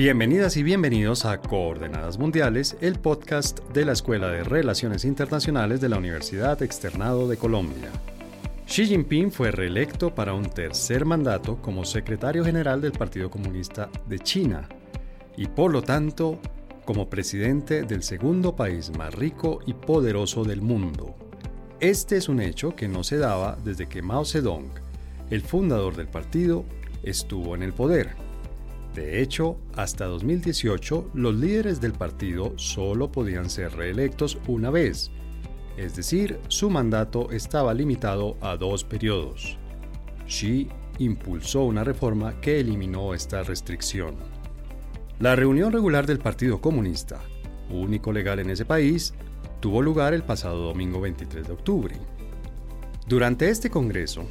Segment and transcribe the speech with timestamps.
[0.00, 5.90] Bienvenidas y bienvenidos a Coordenadas Mundiales, el podcast de la Escuela de Relaciones Internacionales de
[5.90, 7.90] la Universidad Externado de Colombia.
[8.66, 14.18] Xi Jinping fue reelecto para un tercer mandato como secretario general del Partido Comunista de
[14.20, 14.66] China
[15.36, 16.40] y por lo tanto
[16.86, 21.14] como presidente del segundo país más rico y poderoso del mundo.
[21.78, 24.70] Este es un hecho que no se daba desde que Mao Zedong,
[25.28, 26.64] el fundador del partido,
[27.02, 28.29] estuvo en el poder.
[28.94, 35.10] De hecho, hasta 2018 los líderes del partido solo podían ser reelectos una vez,
[35.76, 39.56] es decir, su mandato estaba limitado a dos periodos.
[40.26, 40.68] Xi
[40.98, 44.16] impulsó una reforma que eliminó esta restricción.
[45.20, 47.20] La reunión regular del Partido Comunista,
[47.70, 49.14] único legal en ese país,
[49.60, 51.96] tuvo lugar el pasado domingo 23 de octubre.
[53.06, 54.26] Durante este Congreso,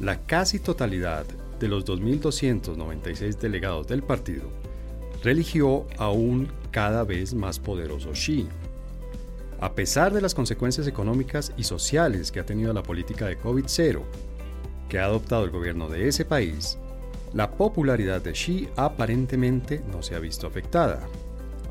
[0.00, 1.24] la casi totalidad
[1.60, 4.50] de los 2.296 delegados del partido
[5.22, 8.48] religió a un cada vez más poderoso Xi.
[9.60, 14.00] A pesar de las consecuencias económicas y sociales que ha tenido la política de COVID-0
[14.88, 16.78] que ha adoptado el gobierno de ese país,
[17.34, 21.06] la popularidad de Xi aparentemente no se ha visto afectada.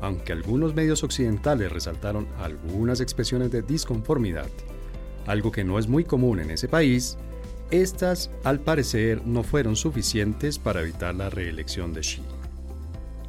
[0.00, 4.48] Aunque algunos medios occidentales resaltaron algunas expresiones de disconformidad,
[5.26, 7.18] algo que no es muy común en ese país,
[7.70, 12.22] estas al parecer no fueron suficientes para evitar la reelección de Xi.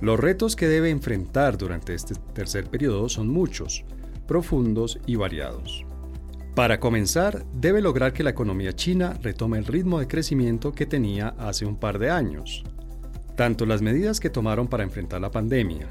[0.02, 3.84] Los retos que debe enfrentar durante este tercer periodo son muchos,
[4.28, 5.86] profundos y variados.
[6.56, 11.30] Para comenzar, debe lograr que la economía china retome el ritmo de crecimiento que tenía
[11.38, 12.64] hace un par de años.
[13.36, 15.88] Tanto las medidas que tomaron para enfrentar la pandemia,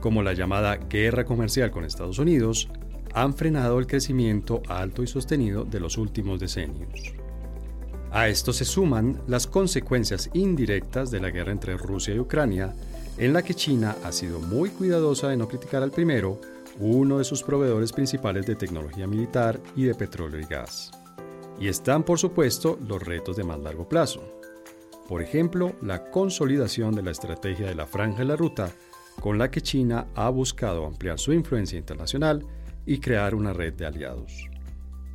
[0.00, 2.68] como la llamada guerra comercial con Estados Unidos,
[3.14, 7.14] han frenado el crecimiento alto y sostenido de los últimos decenios.
[8.14, 12.72] A esto se suman las consecuencias indirectas de la guerra entre Rusia y Ucrania,
[13.18, 16.40] en la que China ha sido muy cuidadosa de no criticar al primero,
[16.78, 20.92] uno de sus proveedores principales de tecnología militar y de petróleo y gas.
[21.58, 24.22] Y están, por supuesto, los retos de más largo plazo.
[25.08, 28.70] Por ejemplo, la consolidación de la estrategia de la franja de la ruta
[29.18, 32.46] con la que China ha buscado ampliar su influencia internacional
[32.86, 34.53] y crear una red de aliados.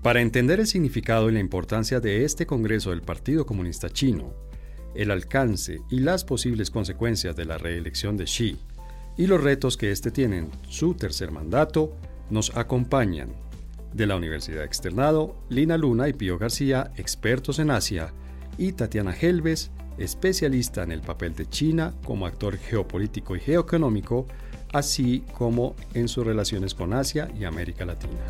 [0.01, 4.33] Para entender el significado y la importancia de este Congreso del Partido Comunista Chino,
[4.95, 8.57] el alcance y las posibles consecuencias de la reelección de Xi
[9.17, 11.93] y los retos que éste tiene en su tercer mandato,
[12.29, 13.29] nos acompañan
[13.93, 18.13] de la Universidad Externado, Lina Luna y Pío García, expertos en Asia,
[18.57, 24.27] y Tatiana Helves, especialista en el papel de China como actor geopolítico y geoeconómico,
[24.71, 28.21] así como en sus relaciones con Asia y América Latina.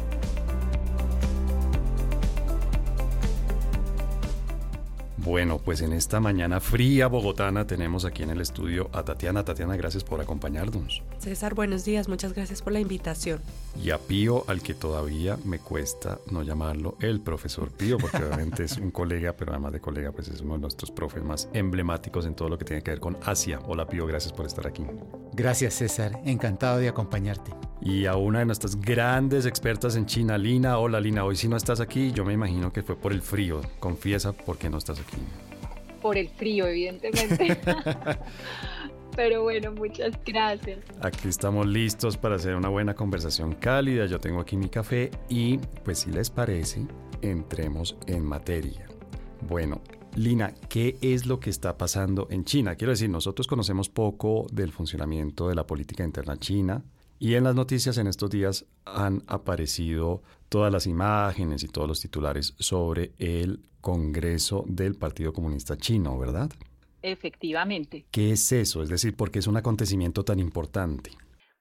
[5.21, 9.43] Bueno, pues en esta mañana fría bogotana tenemos aquí en el estudio a Tatiana.
[9.43, 11.03] Tatiana, gracias por acompañarnos.
[11.17, 13.41] César, buenos días, muchas gracias por la invitación.
[13.83, 18.63] Y a Pío, al que todavía me cuesta no llamarlo el profesor Pío, porque obviamente
[18.63, 22.25] es un colega, pero además de colega, pues es uno de nuestros profes más emblemáticos
[22.25, 23.59] en todo lo que tiene que ver con Asia.
[23.67, 24.85] Hola Pío, gracias por estar aquí.
[25.33, 27.51] Gracias César, encantado de acompañarte.
[27.81, 30.77] Y a una de nuestras grandes expertas en China, Lina.
[30.79, 33.61] Hola Lina, hoy si no estás aquí, yo me imagino que fue por el frío.
[33.79, 35.08] Confiesa por qué no estás aquí.
[36.01, 37.59] Por el frío, evidentemente.
[39.15, 40.79] Pero bueno, muchas gracias.
[41.01, 44.05] Aquí estamos listos para hacer una buena conversación cálida.
[44.05, 46.85] Yo tengo aquí mi café y, pues si les parece,
[47.21, 48.87] entremos en materia.
[49.41, 49.81] Bueno,
[50.15, 52.75] Lina, ¿qué es lo que está pasando en China?
[52.75, 56.83] Quiero decir, nosotros conocemos poco del funcionamiento de la política interna china
[57.19, 62.01] y en las noticias en estos días han aparecido todas las imágenes y todos los
[62.01, 66.49] titulares sobre el Congreso del Partido Comunista Chino, ¿verdad?
[67.01, 68.05] Efectivamente.
[68.11, 68.83] ¿Qué es eso?
[68.83, 71.11] Es decir, ¿por qué es un acontecimiento tan importante?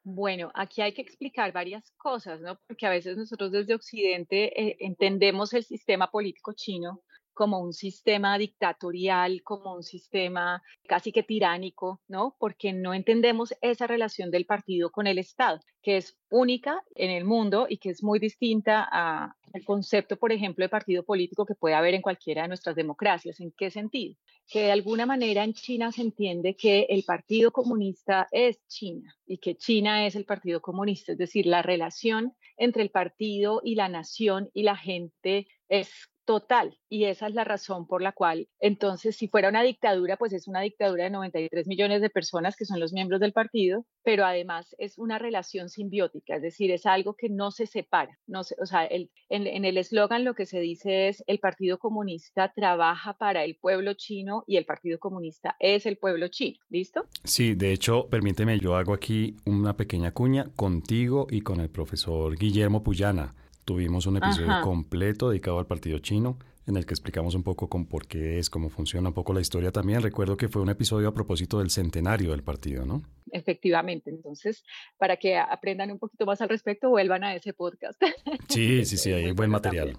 [0.02, 2.58] Bueno, aquí hay que explicar varias cosas, ¿no?
[2.66, 7.02] Porque a veces nosotros desde Occidente eh, entendemos el sistema político chino
[7.38, 12.34] como un sistema dictatorial, como un sistema casi que tiránico, ¿no?
[12.36, 17.24] Porque no entendemos esa relación del partido con el Estado, que es única en el
[17.24, 21.76] mundo y que es muy distinta al concepto, por ejemplo, de partido político que puede
[21.76, 23.38] haber en cualquiera de nuestras democracias.
[23.38, 24.16] ¿En qué sentido?
[24.48, 29.38] Que de alguna manera en China se entiende que el Partido Comunista es China y
[29.38, 33.88] que China es el Partido Comunista, es decir, la relación entre el partido y la
[33.88, 35.88] nación y la gente es
[36.28, 36.78] total.
[36.90, 40.46] Y esa es la razón por la cual, entonces, si fuera una dictadura, pues es
[40.46, 44.74] una dictadura de 93 millones de personas que son los miembros del partido, pero además
[44.76, 48.18] es una relación simbiótica, es decir, es algo que no se separa.
[48.26, 52.52] No o sea, el, en, el eslogan lo que se dice es el Partido Comunista
[52.54, 56.58] trabaja para el pueblo chino y el Partido Comunista es el pueblo chino.
[56.68, 57.06] ¿Listo?
[57.24, 62.36] Sí, de hecho, permíteme, yo hago aquí una pequeña cuña contigo y con el profesor
[62.36, 63.34] Guillermo Puyana.
[63.68, 67.84] Tuvimos un episodio completo dedicado al partido chino en el que explicamos un poco con
[67.84, 70.00] por qué es, cómo funciona un poco la historia también.
[70.00, 73.02] Recuerdo que fue un episodio a propósito del centenario del partido, ¿no?
[73.30, 74.64] Efectivamente, entonces,
[74.96, 78.02] para que aprendan un poquito más al respecto, vuelvan a ese podcast.
[78.48, 79.98] Sí, sí, sí, hay buen material.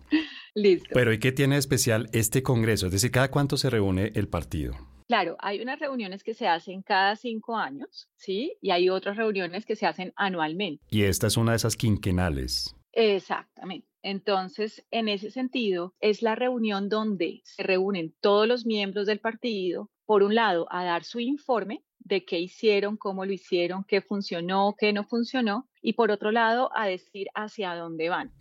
[0.55, 0.89] Listo.
[0.91, 2.87] Pero ¿y qué tiene especial este congreso?
[2.87, 4.73] Es decir, ¿cada cuánto se reúne el partido?
[5.07, 8.57] Claro, hay unas reuniones que se hacen cada cinco años, ¿sí?
[8.63, 10.83] Y hay otras reuniones que se hacen anualmente.
[10.89, 12.75] Y esta es una de esas quinquenales.
[12.93, 13.87] Exactamente.
[14.01, 19.91] Entonces, en ese sentido, es la reunión donde se reúnen todos los miembros del partido,
[20.05, 24.75] por un lado, a dar su informe de qué hicieron, cómo lo hicieron, qué funcionó,
[24.77, 28.33] qué no funcionó, y por otro lado, a decir hacia dónde van.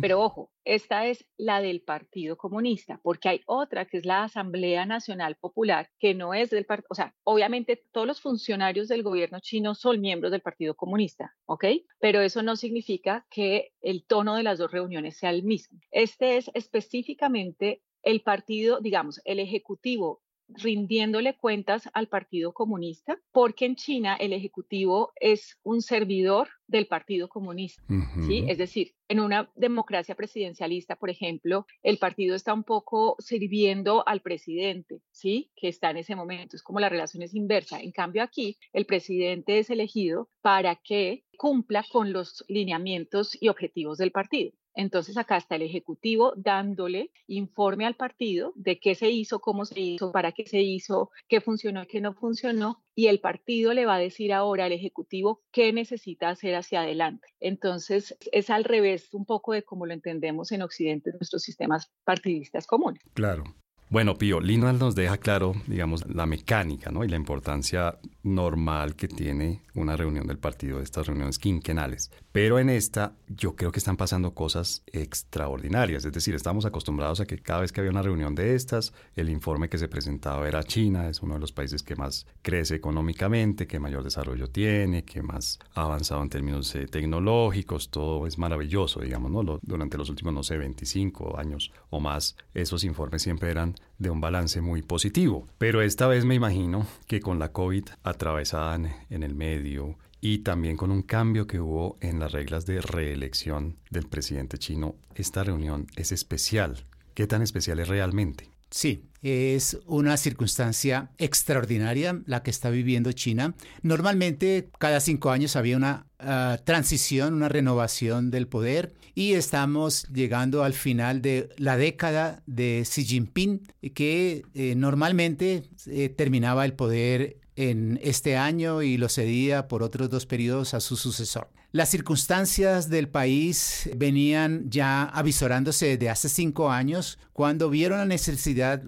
[0.00, 4.86] Pero ojo, esta es la del Partido Comunista, porque hay otra que es la Asamblea
[4.86, 9.40] Nacional Popular, que no es del partido, o sea, obviamente todos los funcionarios del gobierno
[9.40, 11.64] chino son miembros del Partido Comunista, ¿ok?
[12.00, 15.80] Pero eso no significa que el tono de las dos reuniones sea el mismo.
[15.90, 23.76] Este es específicamente el partido, digamos, el Ejecutivo rindiéndole cuentas al Partido Comunista, porque en
[23.76, 27.82] China el Ejecutivo es un servidor del Partido Comunista,
[28.26, 28.44] ¿sí?
[28.48, 34.20] Es decir, en una democracia presidencialista, por ejemplo, el partido está un poco sirviendo al
[34.20, 35.50] presidente, ¿sí?
[35.56, 37.80] Que está en ese momento, es como la relación es inversa.
[37.80, 43.96] En cambio aquí, el presidente es elegido para que cumpla con los lineamientos y objetivos
[43.96, 44.52] del partido.
[44.78, 49.80] Entonces acá está el Ejecutivo dándole informe al partido de qué se hizo, cómo se
[49.80, 53.96] hizo, para qué se hizo, qué funcionó, qué no funcionó, y el partido le va
[53.96, 57.26] a decir ahora al Ejecutivo qué necesita hacer hacia adelante.
[57.40, 62.68] Entonces es al revés un poco de cómo lo entendemos en Occidente nuestros sistemas partidistas
[62.68, 63.02] comunes.
[63.14, 63.42] Claro.
[63.90, 67.04] Bueno, Pío, Linal nos deja claro, digamos, la mecánica ¿no?
[67.04, 67.98] y la importancia
[68.34, 72.10] normal que tiene una reunión del partido, estas reuniones quinquenales.
[72.32, 76.04] Pero en esta yo creo que están pasando cosas extraordinarias.
[76.04, 79.28] Es decir, estamos acostumbrados a que cada vez que había una reunión de estas, el
[79.28, 83.66] informe que se presentaba era China, es uno de los países que más crece económicamente,
[83.66, 89.00] que mayor desarrollo tiene, que más ha avanzado en términos eh, tecnológicos, todo es maravilloso,
[89.00, 89.58] digamos, ¿no?
[89.62, 94.20] durante los últimos, no sé, 25 años o más, esos informes siempre eran de un
[94.20, 95.46] balance muy positivo.
[95.58, 97.84] Pero esta vez me imagino que con la COVID
[98.18, 98.74] atravesada
[99.08, 103.76] en el medio y también con un cambio que hubo en las reglas de reelección
[103.90, 106.84] del presidente chino, esta reunión es especial.
[107.14, 108.50] ¿Qué tan especial es realmente?
[108.70, 113.54] Sí, es una circunstancia extraordinaria la que está viviendo China.
[113.82, 120.64] Normalmente cada cinco años había una ah, transición, una renovación del poder y estamos llegando
[120.64, 123.62] al final de la década de Xi Jinping
[123.94, 130.08] que eh, normalmente eh, terminaba el poder en este año y lo cedía por otros
[130.08, 131.50] dos periodos a su sucesor.
[131.72, 138.80] Las circunstancias del país venían ya avisorándose desde hace cinco años cuando vieron la necesidad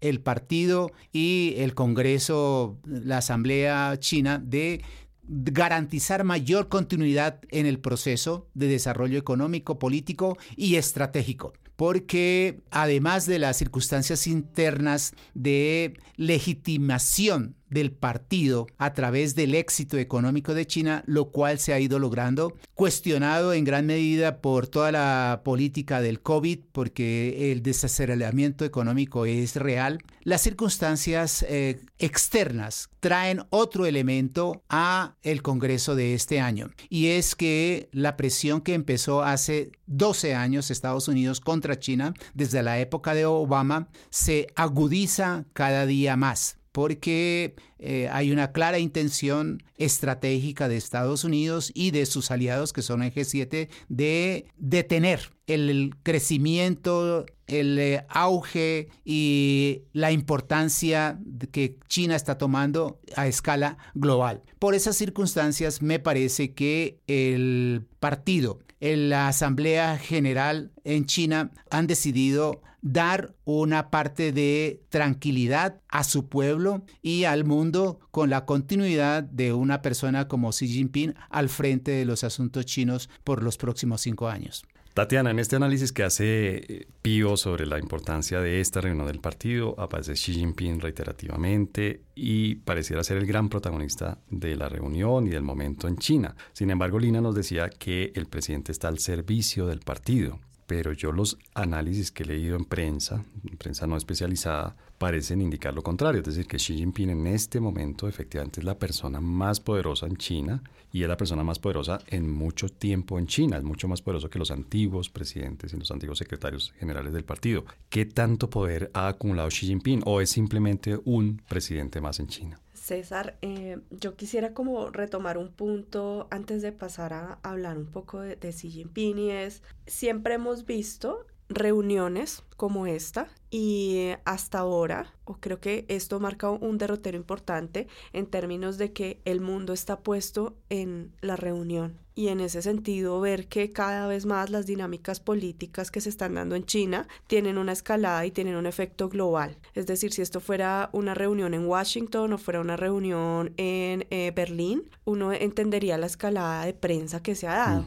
[0.00, 4.84] el partido y el Congreso, la Asamblea China, de
[5.24, 13.40] garantizar mayor continuidad en el proceso de desarrollo económico, político y estratégico porque además de
[13.40, 21.30] las circunstancias internas de legitimación del partido a través del éxito económico de China, lo
[21.30, 26.60] cual se ha ido logrando, cuestionado en gran medida por toda la política del COVID,
[26.72, 29.98] porque el desaceleramiento económico es real.
[30.22, 37.34] Las circunstancias eh, externas traen otro elemento a el Congreso de este año, y es
[37.34, 43.14] que la presión que empezó hace 12 años Estados Unidos contra China, desde la época
[43.14, 50.76] de Obama, se agudiza cada día más porque eh, hay una clara intención estratégica de
[50.76, 57.78] Estados Unidos y de sus aliados que son el G7 de detener el crecimiento, el
[57.78, 61.18] eh, auge y la importancia
[61.50, 64.42] que China está tomando a escala global.
[64.58, 72.62] Por esas circunstancias me parece que el partido, la Asamblea General en China han decidido
[72.82, 79.52] dar una parte de tranquilidad a su pueblo y al mundo con la continuidad de
[79.52, 84.28] una persona como Xi Jinping al frente de los asuntos chinos por los próximos cinco
[84.28, 84.64] años.
[84.94, 89.20] Tatiana, en este análisis que hace eh, Pío sobre la importancia de esta reunión del
[89.20, 95.30] partido, aparece Xi Jinping reiterativamente y pareciera ser el gran protagonista de la reunión y
[95.30, 96.36] del momento en China.
[96.52, 100.40] Sin embargo, Lina nos decía que el presidente está al servicio del partido
[100.72, 105.74] pero yo los análisis que he leído en prensa, en prensa no especializada, parecen indicar
[105.74, 109.60] lo contrario, es decir, que Xi Jinping en este momento efectivamente es la persona más
[109.60, 113.64] poderosa en China y es la persona más poderosa en mucho tiempo en China, es
[113.64, 117.66] mucho más poderoso que los antiguos presidentes y los antiguos secretarios generales del partido.
[117.90, 122.61] ¿Qué tanto poder ha acumulado Xi Jinping o es simplemente un presidente más en China?
[122.82, 128.20] César, eh, yo quisiera como retomar un punto antes de pasar a hablar un poco
[128.20, 128.84] de, de Xi
[129.30, 136.50] es, siempre hemos visto reuniones como esta y hasta ahora, o creo que esto marca
[136.50, 142.28] un derrotero importante en términos de que el mundo está puesto en la reunión y
[142.28, 146.56] en ese sentido ver que cada vez más las dinámicas políticas que se están dando
[146.56, 149.56] en China tienen una escalada y tienen un efecto global.
[149.74, 154.32] Es decir, si esto fuera una reunión en Washington o fuera una reunión en eh,
[154.34, 157.86] Berlín, uno entendería la escalada de prensa que se ha dado.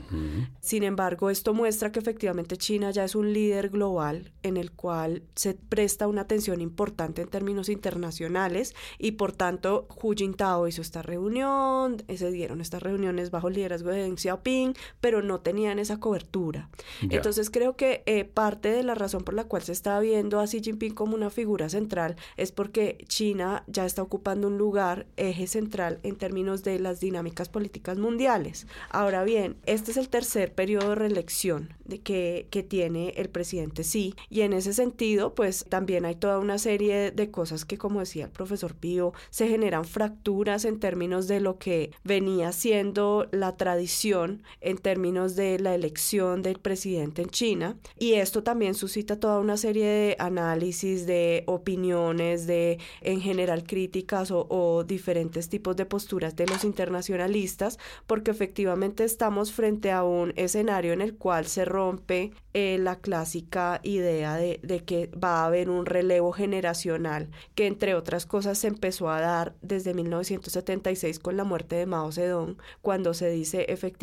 [0.60, 5.24] Sin embargo, esto muestra que efectivamente China ya es un líder global en el cual
[5.36, 11.02] se presta una atención importante en términos internacionales y por tanto Hu Jintao hizo esta
[11.02, 16.70] reunión, se dieron estas reuniones bajo liderazgo de Deng Xiaoping, pero no tenían esa cobertura.
[17.02, 20.46] Entonces creo que eh, parte de la razón por la cual se está viendo a
[20.46, 25.48] Xi Jinping como una figura central es porque China ya está ocupando un lugar eje
[25.48, 28.68] central en términos de las dinámicas políticas mundiales.
[28.90, 33.84] Ahora bien, este es el tercer periodo de reelección de que, que tiene el presidente
[33.84, 38.00] Xi y en ese sentido pues también hay toda una serie de cosas que como
[38.00, 43.56] decía el profesor Pío se generan fracturas en términos de lo que venía siendo la
[43.58, 47.78] tradición en términos de la elección del presidente en China.
[47.98, 54.30] Y esto también suscita toda una serie de análisis de opiniones de en general críticas
[54.32, 60.94] o, diferentes tipos de posturas de los internacionalistas porque efectivamente estamos frente a un escenario
[60.94, 65.70] en el cual se rompe eh, la clásica idea de, de, que va a haber
[65.70, 71.44] un relevo generacional, que entre otras cosas se empezó a dar desde 1976 con la
[71.44, 73.95] muerte de Mao Zedong, cuando se dice efectivamente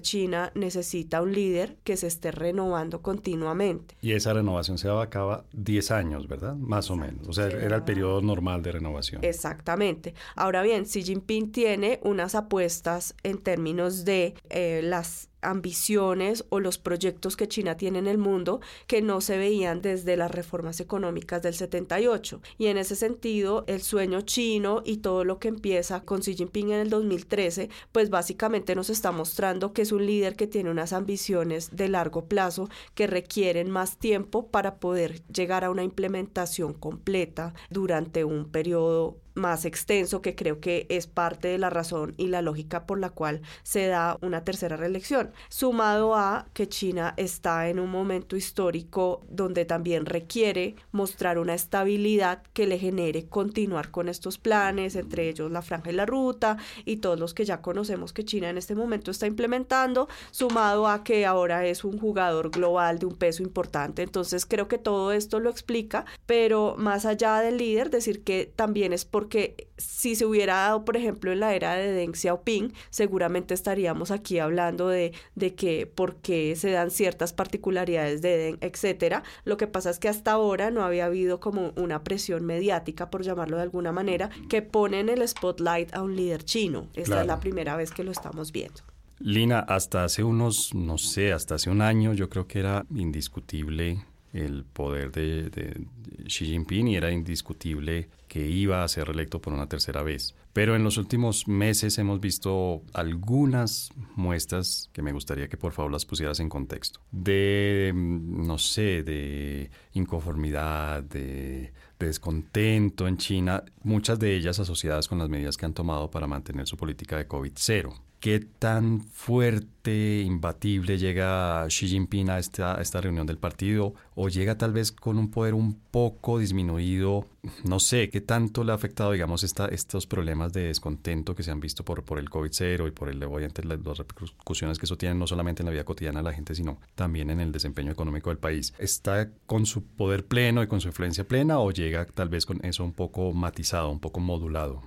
[0.00, 3.96] China necesita un líder que se esté renovando continuamente.
[4.00, 6.54] Y esa renovación se acaba 10 años, ¿verdad?
[6.56, 7.28] Más o menos.
[7.28, 9.24] O sea, era el periodo normal de renovación.
[9.24, 10.14] Exactamente.
[10.36, 16.78] Ahora bien, Xi Jinping tiene unas apuestas en términos de eh, las ambiciones o los
[16.78, 21.42] proyectos que China tiene en el mundo que no se veían desde las reformas económicas
[21.42, 22.40] del 78.
[22.58, 26.70] Y en ese sentido, el sueño chino y todo lo que empieza con Xi Jinping
[26.70, 30.92] en el 2013, pues básicamente nos está mostrando que es un líder que tiene unas
[30.92, 37.54] ambiciones de largo plazo que requieren más tiempo para poder llegar a una implementación completa
[37.70, 42.42] durante un periodo más extenso que creo que es parte de la razón y la
[42.42, 47.78] lógica por la cual se da una tercera reelección, sumado a que China está en
[47.78, 54.38] un momento histórico donde también requiere mostrar una estabilidad que le genere continuar con estos
[54.38, 58.24] planes, entre ellos la franja y la ruta y todos los que ya conocemos que
[58.24, 63.06] China en este momento está implementando, sumado a que ahora es un jugador global de
[63.06, 64.02] un peso importante.
[64.02, 68.92] Entonces creo que todo esto lo explica, pero más allá del líder, decir que también
[68.92, 72.72] es por porque si se hubiera dado, por ejemplo, en la era de Deng Xiaoping,
[72.88, 78.56] seguramente estaríamos aquí hablando de, de que por qué se dan ciertas particularidades de Deng,
[78.62, 79.22] etcétera.
[79.44, 83.22] Lo que pasa es que hasta ahora no había habido como una presión mediática, por
[83.22, 86.86] llamarlo de alguna manera, que pone en el spotlight a un líder chino.
[86.94, 88.80] Esta es la primera vez que lo estamos viendo.
[89.18, 94.02] Lina, hasta hace unos, no sé, hasta hace un año yo creo que era indiscutible
[94.32, 95.86] el poder de,
[96.26, 100.34] Xi Jinping y era indiscutible que iba a ser reelecto por una tercera vez.
[100.52, 105.90] Pero en los últimos meses hemos visto algunas muestras que me gustaría que por favor
[105.90, 107.00] las pusieras en contexto.
[107.10, 115.18] De, no sé, de inconformidad, de, de descontento en China, muchas de ellas asociadas con
[115.18, 118.09] las medidas que han tomado para mantener su política de COVID-0.
[118.20, 123.94] ¿Qué tan fuerte, imbatible llega Xi Jinping a esta, esta reunión del partido?
[124.14, 127.24] ¿O llega tal vez con un poder un poco disminuido?
[127.64, 131.50] No sé, ¿qué tanto le ha afectado, digamos, esta, estos problemas de descontento que se
[131.50, 134.98] han visto por, por el COVID-0 y por el, obviamente, las, las repercusiones que eso
[134.98, 137.90] tiene no solamente en la vida cotidiana de la gente, sino también en el desempeño
[137.90, 138.74] económico del país?
[138.78, 142.62] ¿Está con su poder pleno y con su influencia plena o llega tal vez con
[142.66, 144.82] eso un poco matizado, un poco modulado?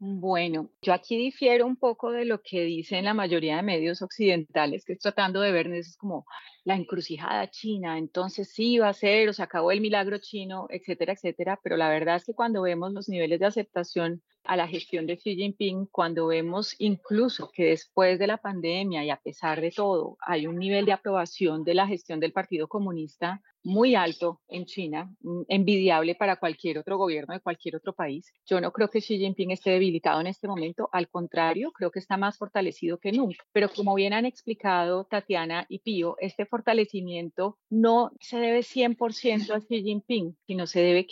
[0.00, 4.84] Bueno, yo aquí difiero un poco de lo que dicen la mayoría de medios occidentales,
[4.84, 6.24] que es tratando de ver es como
[6.62, 11.14] la encrucijada china, entonces sí va a ser o se acabó el milagro chino, etcétera,
[11.14, 15.06] etcétera, pero la verdad es que cuando vemos los niveles de aceptación a la gestión
[15.06, 19.72] de Xi Jinping, cuando vemos incluso que después de la pandemia y a pesar de
[19.72, 24.64] todo, hay un nivel de aprobación de la gestión del Partido Comunista muy alto en
[24.66, 28.32] China, mm, envidiable para cualquier otro gobierno de cualquier otro país.
[28.46, 31.98] Yo no creo que Xi Jinping esté debilitado en este momento, al contrario, creo que
[31.98, 33.44] está más fortalecido que nunca.
[33.52, 39.60] Pero como bien han explicado Tatiana y Pío, este fortalecimiento no se debe 100% a
[39.60, 41.06] Xi Jinping, sino se debe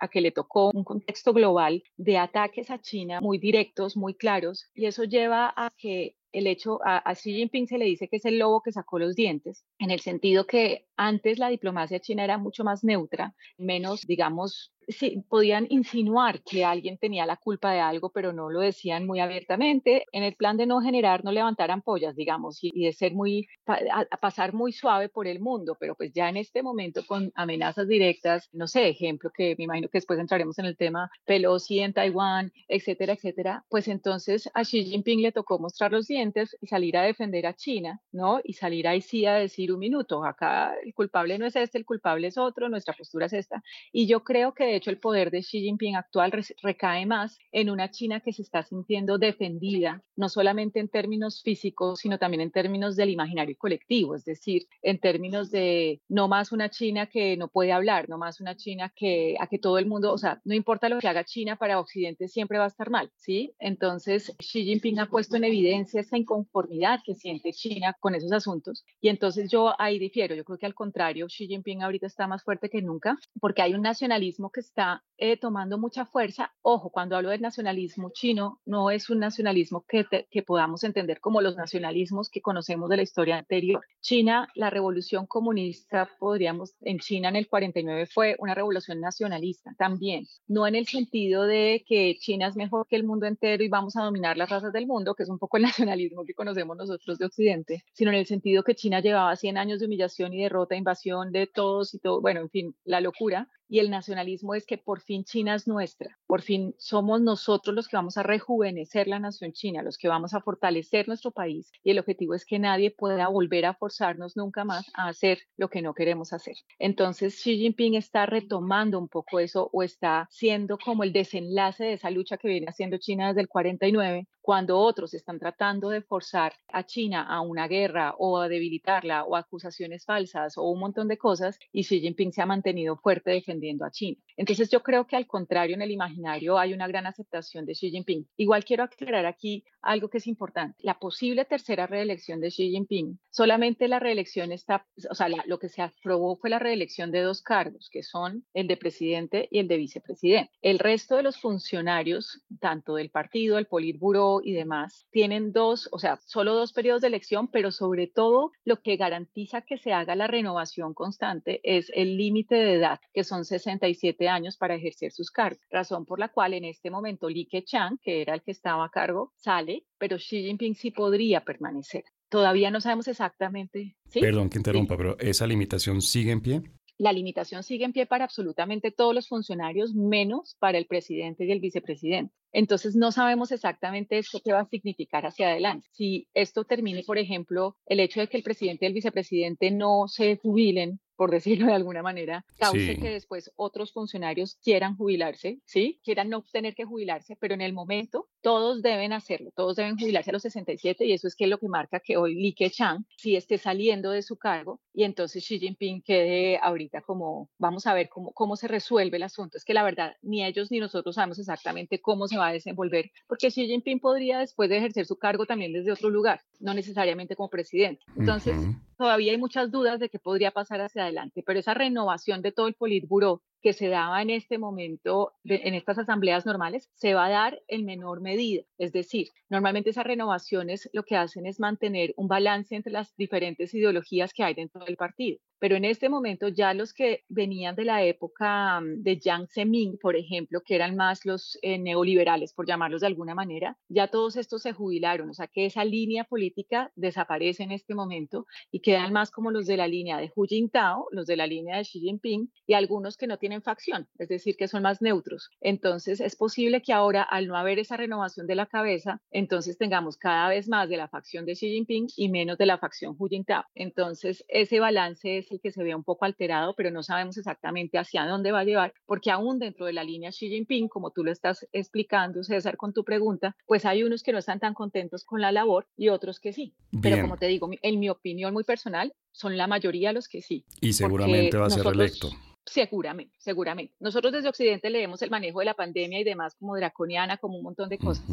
[0.00, 4.70] a que le tocó un contexto global de ataques a China muy directos, muy claros,
[4.74, 8.24] y eso lleva a que el hecho, a, Xi Jinping se le dice que es
[8.24, 12.38] el lobo que sacó los dientes, en el sentido que antes la diplomacia china era
[12.38, 18.10] mucho más neutra, menos, digamos, sí, podían insinuar que alguien tenía la culpa de algo,
[18.10, 22.16] pero no lo decían muy abiertamente, en el plan de no generar, no levantar ampollas,
[22.16, 26.28] digamos, y, de ser muy, a, pasar muy suave por el mundo, pero pues ya
[26.28, 30.58] en este momento con amenazas directas, no sé, ejemplo que me imagino que después entraremos
[30.58, 35.58] en el tema Pelosi en Taiwán, etcétera, etcétera, pues entonces a Xi Jinping le tocó
[35.58, 38.40] mostrar los dientes y salir a defender a China, ¿no?
[38.44, 41.84] Y salir ahí sí a decir un minuto, acá el culpable no es este, el
[41.84, 43.62] culpable es otro, nuestra postura es esta.
[43.92, 47.68] Y yo creo que de hecho el poder de Xi Jinping actual recae más en
[47.68, 52.50] una China que se está sintiendo defendida, no solamente en términos físicos, sino también en
[52.50, 57.48] términos del imaginario colectivo, es decir, en términos de no más una China que no
[57.48, 60.54] puede hablar, no más una China que a que todo el mundo, o sea, no
[60.54, 63.52] importa lo que haga China para Occidente siempre va a estar mal, ¿sí?
[63.58, 68.84] Entonces, Xi Jinping ha puesto en evidencia esa inconformidad que siente China con esos asuntos
[69.02, 72.42] y entonces yo ahí difiero, yo creo que al contrario, Xi Jinping ahorita está más
[72.42, 76.52] fuerte que nunca porque hay un nacionalismo que está eh, tomando mucha fuerza.
[76.62, 81.40] Ojo, cuando hablo del nacionalismo chino, no es un nacionalismo que, que podamos entender como
[81.40, 83.84] los nacionalismos que conocemos de la historia anterior.
[84.00, 90.26] China, la revolución comunista, podríamos, en China en el 49 fue una revolución nacionalista también,
[90.48, 93.96] no en el sentido de que China es mejor que el mundo entero y vamos
[93.96, 97.18] a dominar las razas del mundo, que es un poco el nacionalismo que conocemos nosotros
[97.18, 100.74] de Occidente, sino en el sentido que China llevaba 100 años de humillación y derrota,
[100.74, 104.76] invasión de todos y todo, bueno, en fin, la locura, y el nacionalismo es que
[104.76, 109.18] por fin China es nuestra, por fin somos nosotros los que vamos a rejuvenecer la
[109.18, 112.90] nación china, los que vamos a fortalecer nuestro país y el objetivo es que nadie
[112.90, 116.56] pueda volver a forzarnos nunca más a hacer lo que no queremos hacer.
[116.78, 121.92] Entonces Xi Jinping está retomando un poco eso o está siendo como el desenlace de
[121.94, 126.52] esa lucha que viene haciendo China desde el 49 cuando otros están tratando de forzar
[126.68, 131.16] a China a una guerra o a debilitarla o acusaciones falsas o un montón de
[131.16, 134.18] cosas y Xi Jinping se ha mantenido fuerte defendiendo a China.
[134.36, 137.90] Entonces yo creo que al contrario en el imaginario hay una gran aceptación de Xi
[137.90, 138.26] Jinping.
[138.36, 140.76] Igual quiero aclarar aquí algo que es importante.
[140.80, 145.68] La posible tercera reelección de Xi Jinping, solamente la reelección está, o sea, lo que
[145.68, 149.68] se aprobó fue la reelección de dos cargos, que son el de presidente y el
[149.68, 150.52] de vicepresidente.
[150.62, 155.98] El resto de los funcionarios, tanto del partido, el Politburo, y demás, tienen dos, o
[155.98, 160.14] sea, solo dos periodos de elección, pero sobre todo lo que garantiza que se haga
[160.14, 165.30] la renovación constante es el límite de edad, que son 67 años para ejercer sus
[165.30, 168.84] cargos, razón por la cual en este momento Li Keqiang, que era el que estaba
[168.84, 172.04] a cargo, sale, pero Xi Jinping sí podría permanecer.
[172.28, 173.96] Todavía no sabemos exactamente.
[174.12, 176.62] Perdón que interrumpa, pero ¿esa limitación sigue en pie?
[177.02, 181.50] la limitación sigue en pie para absolutamente todos los funcionarios, menos para el presidente y
[181.50, 182.32] el vicepresidente.
[182.52, 185.88] Entonces no sabemos exactamente esto qué va a significar hacia adelante.
[185.92, 190.06] Si esto termine, por ejemplo, el hecho de que el presidente y el vicepresidente no
[190.06, 196.00] se jubilen por decirlo de alguna manera, cause que después otros funcionarios quieran jubilarse, ¿sí?
[196.02, 200.30] Quieran no tener que jubilarse, pero en el momento todos deben hacerlo, todos deben jubilarse
[200.30, 203.06] a los 67 y eso es que es lo que marca que hoy Li Keqiang
[203.16, 207.94] sí esté saliendo de su cargo y entonces Xi Jinping quede ahorita como, vamos a
[207.94, 209.58] ver cómo, cómo se resuelve el asunto.
[209.58, 213.12] Es que la verdad, ni ellos ni nosotros sabemos exactamente cómo se va a desenvolver,
[213.28, 217.36] porque Xi Jinping podría después de ejercer su cargo también desde otro lugar, no necesariamente
[217.36, 218.02] como presidente.
[218.16, 218.56] Entonces,
[218.98, 221.11] todavía hay muchas dudas de qué podría pasar hacia adelante,
[221.44, 225.98] pero esa renovación de todo el Politburo que se daba en este momento, en estas
[225.98, 228.62] asambleas normales, se va a dar en menor medida.
[228.78, 233.72] Es decir, normalmente esas renovaciones lo que hacen es mantener un balance entre las diferentes
[233.74, 237.84] ideologías que hay dentro del partido pero en este momento ya los que venían de
[237.84, 242.66] la época mm, de Jiang Zemin, por ejemplo, que eran más los eh, neoliberales, por
[242.66, 246.90] llamarlos de alguna manera, ya todos estos se jubilaron, o sea que esa línea política
[246.96, 251.06] desaparece en este momento y quedan más como los de la línea de Hu Jintao,
[251.12, 254.56] los de la línea de Xi Jinping y algunos que no tienen facción, es decir,
[254.56, 255.50] que son más neutros.
[255.60, 260.16] Entonces es posible que ahora, al no haber esa renovación de la cabeza, entonces tengamos
[260.16, 263.28] cada vez más de la facción de Xi Jinping y menos de la facción Hu
[263.28, 263.64] Jintao.
[263.74, 267.98] Entonces ese balance es el que se ve un poco alterado, pero no sabemos exactamente
[267.98, 271.24] hacia dónde va a llevar, porque aún dentro de la línea Xi Jinping, como tú
[271.24, 275.24] lo estás explicando, César, con tu pregunta, pues hay unos que no están tan contentos
[275.24, 276.74] con la labor y otros que sí.
[277.00, 280.64] Pero como te digo, en mi opinión muy personal, son la mayoría los que sí.
[280.80, 282.30] Y seguramente va a ser reelecto.
[282.72, 283.94] Seguramente, seguramente.
[284.00, 287.64] Nosotros desde Occidente leemos el manejo de la pandemia y demás como draconiana, como un
[287.64, 288.24] montón de cosas,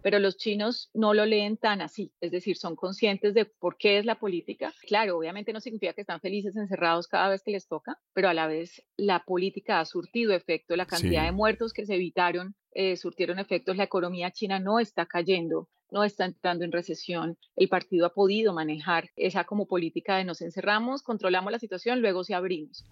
[0.00, 3.98] pero los chinos no lo leen tan así, es decir, son conscientes de por qué
[3.98, 4.72] es la política.
[4.86, 8.34] Claro, obviamente no significa que están felices encerrados cada vez que les toca, pero a
[8.34, 12.96] la vez la política ha surtido efecto, la cantidad de muertos que se evitaron eh,
[12.96, 17.36] surtieron efectos, la economía china no está cayendo, no está entrando en recesión.
[17.56, 22.24] El partido ha podido manejar esa como política de nos encerramos, controlamos la situación, luego
[22.24, 22.84] se abrimos.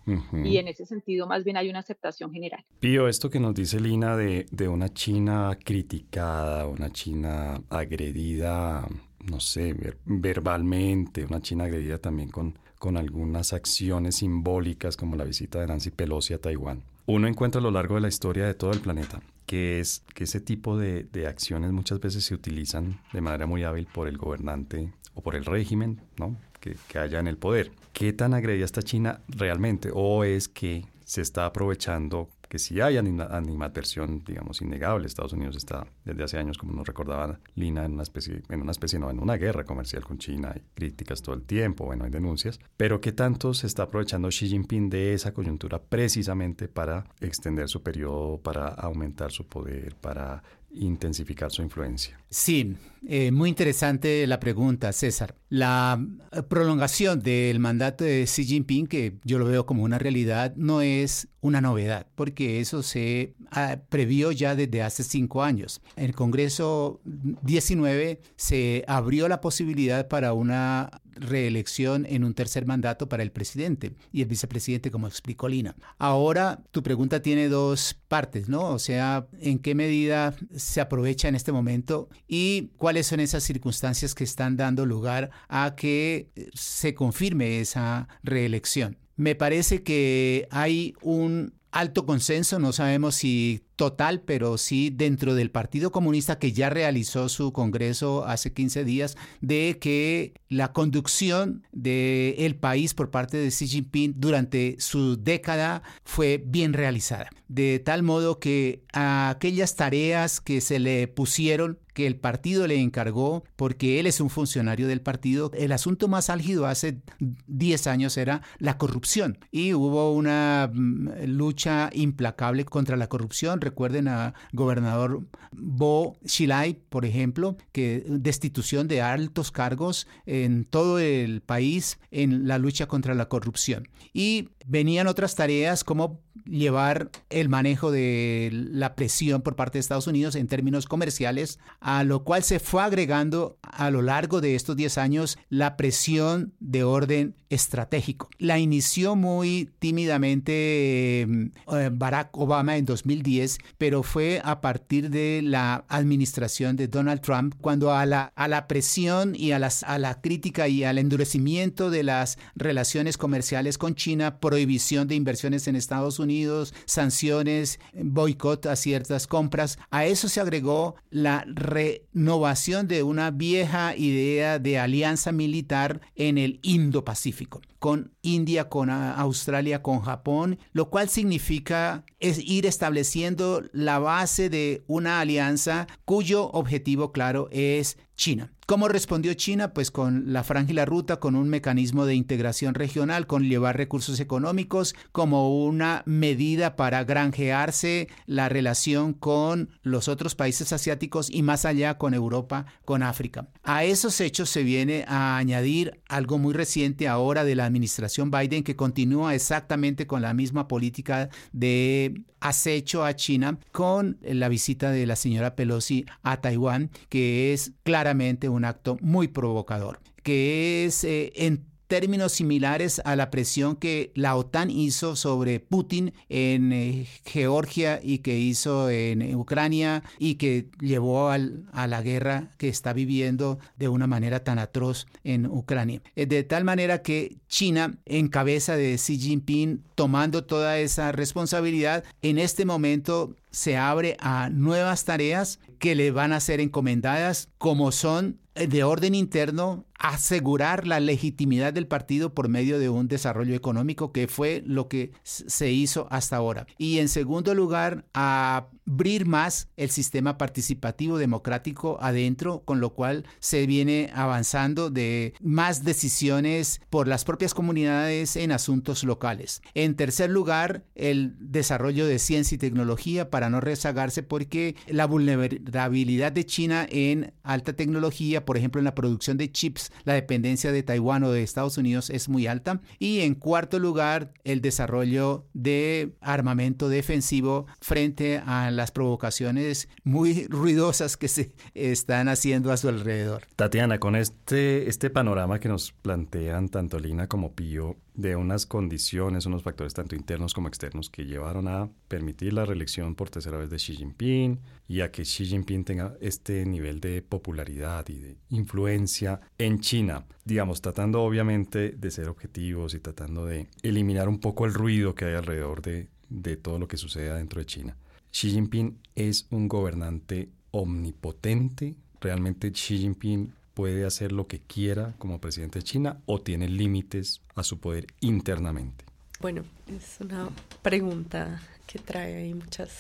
[0.45, 2.65] Y en ese sentido, más bien hay una aceptación general.
[2.81, 8.87] Pío, esto que nos dice Lina de, de una China criticada, una China agredida,
[9.25, 15.61] no sé, verbalmente, una China agredida también con, con algunas acciones simbólicas como la visita
[15.61, 16.83] de Nancy Pelosi a Taiwán.
[17.09, 20.25] Uno encuentra a lo largo de la historia de todo el planeta que es que
[20.25, 24.93] ese tipo de, acciones muchas veces se utilizan de manera muy hábil por el gobernante
[25.15, 26.37] o por el régimen ¿no?
[26.61, 27.73] que, que haya en el poder.
[27.95, 29.89] ¿Qué tan agredida está China realmente?
[29.95, 35.07] ¿O es que se está aprovechando que si hay animadversión, digamos, innegable.
[35.07, 38.73] Estados Unidos está desde hace años, como nos recordaba Lina, en una especie, en una
[38.73, 42.11] especie, no, en una guerra comercial con China, hay críticas todo el tiempo, bueno, hay
[42.11, 47.69] denuncias, pero ¿qué tanto se está aprovechando Xi Jinping de esa coyuntura precisamente para extender
[47.69, 52.21] su periodo, para aumentar su poder, para intensificar su influencia.
[52.31, 52.77] Sí,
[53.07, 55.35] eh, muy interesante la pregunta, César.
[55.49, 60.55] La eh, prolongación del mandato de Xi Jinping, que yo lo veo como una realidad,
[60.57, 65.81] no es una novedad, porque eso se ah, previó ya desde hace cinco años.
[65.97, 73.09] En el Congreso 19 se abrió la posibilidad para una reelección en un tercer mandato
[73.09, 75.77] para el presidente y el vicepresidente, como explicó Lina.
[75.99, 78.71] Ahora, tu pregunta tiene dos partes, ¿no?
[78.71, 84.15] O sea, ¿en qué medida se aprovecha en este momento y cuáles son esas circunstancias
[84.15, 88.99] que están dando lugar a que se confirme esa reelección?
[89.17, 95.53] Me parece que hay un alto consenso, no sabemos si total, pero sí dentro del
[95.53, 102.57] Partido Comunista que ya realizó su congreso hace 15 días, de que la conducción del
[102.57, 107.31] país por parte de Xi Jinping durante su década fue bien realizada.
[107.47, 113.43] De tal modo que aquellas tareas que se le pusieron que el partido le encargó,
[113.57, 117.03] porque él es un funcionario del partido, el asunto más álgido hace
[117.49, 124.07] 10 años era la corrupción y hubo una mm, lucha implacable contra la corrupción Recuerden
[124.07, 131.99] a gobernador Bo Xilai, por ejemplo, que destitución de altos cargos en todo el país
[132.13, 133.89] en la lucha contra la corrupción.
[134.13, 140.07] Y venían otras tareas como llevar el manejo de la presión por parte de Estados
[140.07, 144.77] Unidos en términos comerciales, a lo cual se fue agregando a lo largo de estos
[144.77, 148.29] 10 años la presión de orden estratégico.
[148.39, 155.85] La inició muy tímidamente eh, Barack Obama en 2010, pero fue a partir de la
[155.89, 160.21] administración de Donald Trump cuando a la, a la presión y a, las, a la
[160.21, 166.19] crítica y al endurecimiento de las relaciones comerciales con China, prohibición de inversiones en Estados
[166.19, 173.95] Unidos, sanciones, boicot a ciertas compras, a eso se agregó la renovación de una vieja
[173.95, 181.09] idea de alianza militar en el Indo-Pacífico con India, con Australia, con Japón, lo cual
[181.09, 188.53] significa es ir estableciendo la base de una alianza cuyo objetivo claro es China.
[188.67, 189.73] ¿Cómo respondió China?
[189.73, 193.79] Pues con la franja y la ruta, con un mecanismo de integración regional, con llevar
[193.79, 201.43] recursos económicos como una medida para granjearse la relación con los otros países asiáticos y
[201.43, 203.49] más allá con Europa, con África.
[203.63, 208.65] A esos hechos se viene a añadir algo muy reciente ahora de la administración Biden
[208.65, 215.07] que continúa exactamente con la misma política de acecho a China con la visita de
[215.07, 221.33] la señora Pelosi a Taiwán, que es claramente un acto muy provocador, que es eh,
[221.37, 227.99] en términos similares a la presión que la OTAN hizo sobre Putin en eh, Georgia
[228.03, 233.59] y que hizo en Ucrania y que llevó al, a la guerra que está viviendo
[233.77, 236.03] de una manera tan atroz en Ucrania.
[236.15, 242.05] Eh, de tal manera que China, en cabeza de Xi Jinping, tomando toda esa responsabilidad,
[242.23, 247.93] en este momento se abre a nuevas tareas que le van a ser encomendadas, como
[247.93, 254.13] son de orden interno asegurar la legitimidad del partido por medio de un desarrollo económico
[254.13, 256.67] que fue lo que se hizo hasta ahora.
[256.79, 263.67] Y en segundo lugar, abrir más el sistema participativo democrático adentro, con lo cual se
[263.67, 269.63] viene avanzando de más decisiones por las propias comunidades en asuntos locales.
[269.75, 276.45] En tercer lugar, el desarrollo de ciencia y tecnología no rezagarse porque la vulnerabilidad de
[276.45, 281.23] China en alta tecnología, por ejemplo en la producción de chips, la dependencia de Taiwán
[281.25, 282.81] o de Estados Unidos es muy alta.
[282.99, 291.17] Y en cuarto lugar, el desarrollo de armamento defensivo frente a las provocaciones muy ruidosas
[291.17, 293.47] que se están haciendo a su alrededor.
[293.57, 299.47] Tatiana, con este, este panorama que nos plantean tanto Lina como Pío, de unas condiciones,
[299.47, 303.71] unos factores tanto internos como externos que llevaron a permitir la reelección por tercera vez
[303.71, 308.37] de Xi Jinping y a que Xi Jinping tenga este nivel de popularidad y de
[308.51, 314.67] influencia en China, digamos, tratando obviamente de ser objetivos y tratando de eliminar un poco
[314.67, 317.97] el ruido que hay alrededor de, de todo lo que sucede dentro de China.
[318.33, 321.95] Xi Jinping es un gobernante omnipotente.
[322.21, 327.43] Realmente Xi Jinping puede hacer lo que quiera como presidente de China o tiene límites
[327.55, 329.05] a su poder internamente?
[329.39, 330.49] Bueno, es una
[330.83, 332.91] pregunta que trae ahí muchas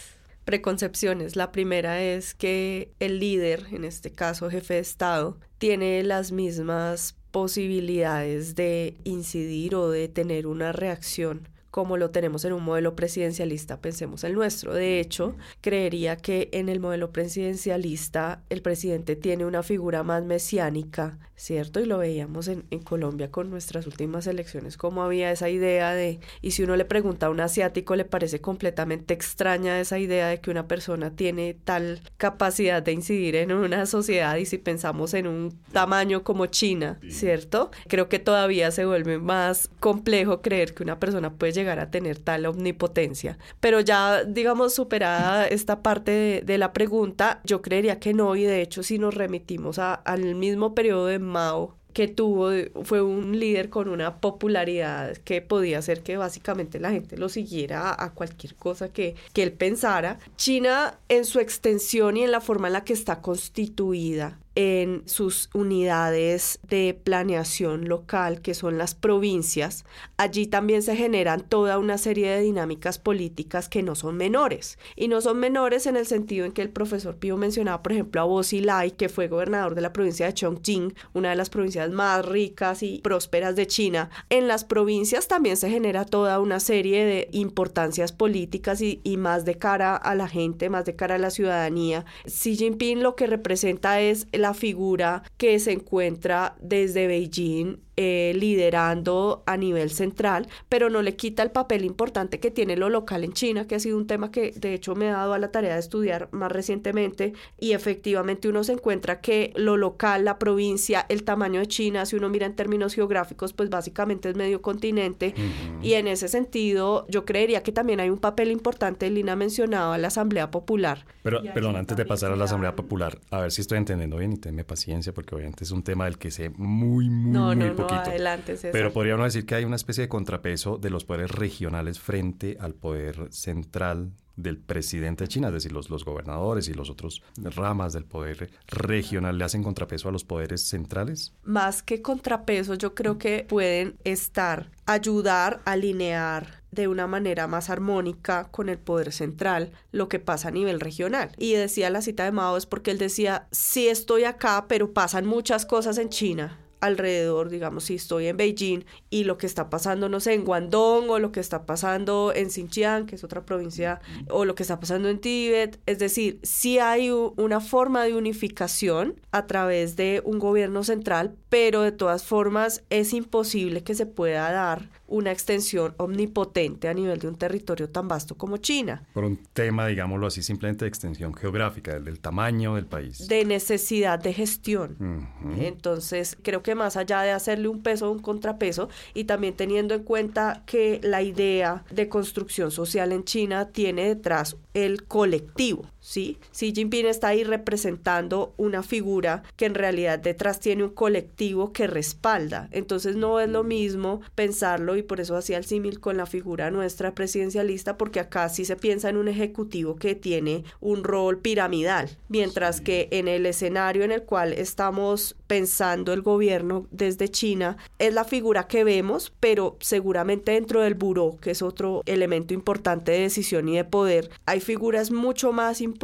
[0.44, 1.34] preconcepciones.
[1.34, 7.16] La primera es que el líder, en este caso jefe de Estado, tiene las mismas
[7.32, 13.80] posibilidades de incidir o de tener una reacción como lo tenemos en un modelo presidencialista,
[13.80, 14.72] pensemos el nuestro.
[14.72, 21.18] De hecho, creería que en el modelo presidencialista el presidente tiene una figura más mesiánica,
[21.36, 21.80] ¿cierto?
[21.80, 26.20] Y lo veíamos en, en Colombia con nuestras últimas elecciones, como había esa idea de,
[26.40, 30.40] y si uno le pregunta a un asiático, le parece completamente extraña esa idea de
[30.40, 35.26] que una persona tiene tal capacidad de incidir en una sociedad y si pensamos en
[35.26, 37.70] un tamaño como China, ¿cierto?
[37.88, 42.18] Creo que todavía se vuelve más complejo creer que una persona puede llegar a tener
[42.18, 43.38] tal omnipotencia.
[43.60, 48.62] Pero ya, digamos, superada esta parte de, la pregunta, yo creería que no, y de
[48.62, 52.50] hecho si nos remitimos al mismo periodo de Mao, que tuvo,
[52.84, 57.92] fue un líder con una popularidad que podía hacer que básicamente la gente lo siguiera
[57.98, 60.18] a, cualquier cosa que, que él pensara.
[60.36, 65.50] China en su extensión y en la forma en la que está constituida en sus
[65.54, 69.84] unidades de planeación local, que son las provincias,
[70.16, 74.76] allí también se generan toda una serie de dinámicas políticas que no son menores.
[74.96, 78.20] Y no son menores en el sentido en que el profesor Pío mencionaba, por ejemplo,
[78.20, 81.90] a Bo Lai, que fue gobernador de la provincia de Chongqing, una de las provincias
[81.92, 84.10] más ricas y prósperas de China.
[84.28, 89.44] En las provincias también se genera toda una serie de importancias políticas y, y más
[89.44, 92.04] de cara a la gente, más de cara a la ciudadanía.
[92.26, 99.42] Xi Jinping lo que representa es la figura que se encuentra desde Beijing eh, liderando
[99.44, 103.32] a nivel central, pero no le quita el papel importante que tiene lo local en
[103.32, 105.74] China, que ha sido un tema que de hecho me ha dado a la tarea
[105.74, 107.32] de estudiar más recientemente.
[107.58, 112.14] Y efectivamente uno se encuentra que lo local, la provincia, el tamaño de China, si
[112.14, 115.34] uno mira en términos geográficos, pues básicamente es medio continente.
[115.82, 120.06] Y en ese sentido yo creería que también hay un papel importante, Lina mencionaba la
[120.06, 121.04] Asamblea Popular.
[121.24, 124.34] Pero, perdón, antes de pasar a la Asamblea Popular, a ver si estoy entendiendo bien
[124.34, 127.87] y tenme paciencia porque obviamente es un tema del que sé muy, muy, muy poco
[127.94, 132.56] adelante, Pero podríamos decir que hay una especie de contrapeso de los poderes regionales frente
[132.60, 137.22] al poder central del presidente de China, es decir, los, los gobernadores y los otros
[137.36, 141.32] ramas del poder regional le hacen contrapeso a los poderes centrales?
[141.42, 147.68] Más que contrapeso, yo creo que pueden estar, ayudar a alinear de una manera más
[147.68, 151.32] armónica con el poder central lo que pasa a nivel regional.
[151.36, 155.26] Y decía la cita de Mao es porque él decía, sí estoy acá, pero pasan
[155.26, 160.08] muchas cosas en China alrededor, digamos, si estoy en Beijing y lo que está pasando,
[160.08, 164.00] no sé, en Guangdong o lo que está pasando en Xinjiang, que es otra provincia,
[164.30, 165.80] o lo que está pasando en Tíbet.
[165.86, 171.82] Es decir, sí hay una forma de unificación a través de un gobierno central, pero
[171.82, 177.28] de todas formas es imposible que se pueda dar una extensión omnipotente a nivel de
[177.28, 179.02] un territorio tan vasto como China.
[179.14, 183.26] Por un tema, digámoslo así, simplemente de extensión geográfica, del tamaño del país.
[183.26, 185.28] De necesidad de gestión.
[185.58, 189.94] Entonces, creo que más allá de hacerle un peso o un contrapeso, y también teniendo
[189.94, 196.38] en cuenta que la idea de construcción social en China tiene detrás el colectivo, ¿sí?
[196.52, 201.86] Xi Jinping está ahí representando una figura que en realidad detrás tiene un colectivo que
[201.86, 202.70] respalda.
[202.72, 206.70] Entonces no es lo mismo pensarlo y por eso hacía el símil con la figura
[206.70, 212.08] nuestra presidencialista porque acá sí se piensa en un ejecutivo que tiene un rol piramidal,
[212.28, 218.14] mientras que en el escenario en el cual estamos pensando el gobierno desde China es
[218.14, 223.20] la figura que vemos, pero seguramente dentro del buró, que es otro elemento importante de
[223.20, 225.97] decisión y de poder, hay figuras mucho más importantes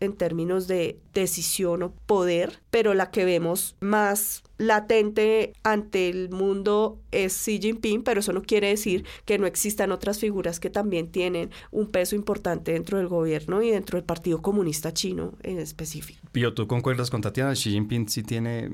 [0.00, 7.00] en términos de decisión o poder, pero la que vemos más latente ante el mundo
[7.12, 11.10] es Xi Jinping, pero eso no quiere decir que no existan otras figuras que también
[11.10, 16.20] tienen un peso importante dentro del gobierno y dentro del Partido Comunista Chino en específico.
[16.32, 17.54] Pío, ¿tú concuerdas con Tatiana?
[17.54, 18.70] Xi Jinping sí tiene,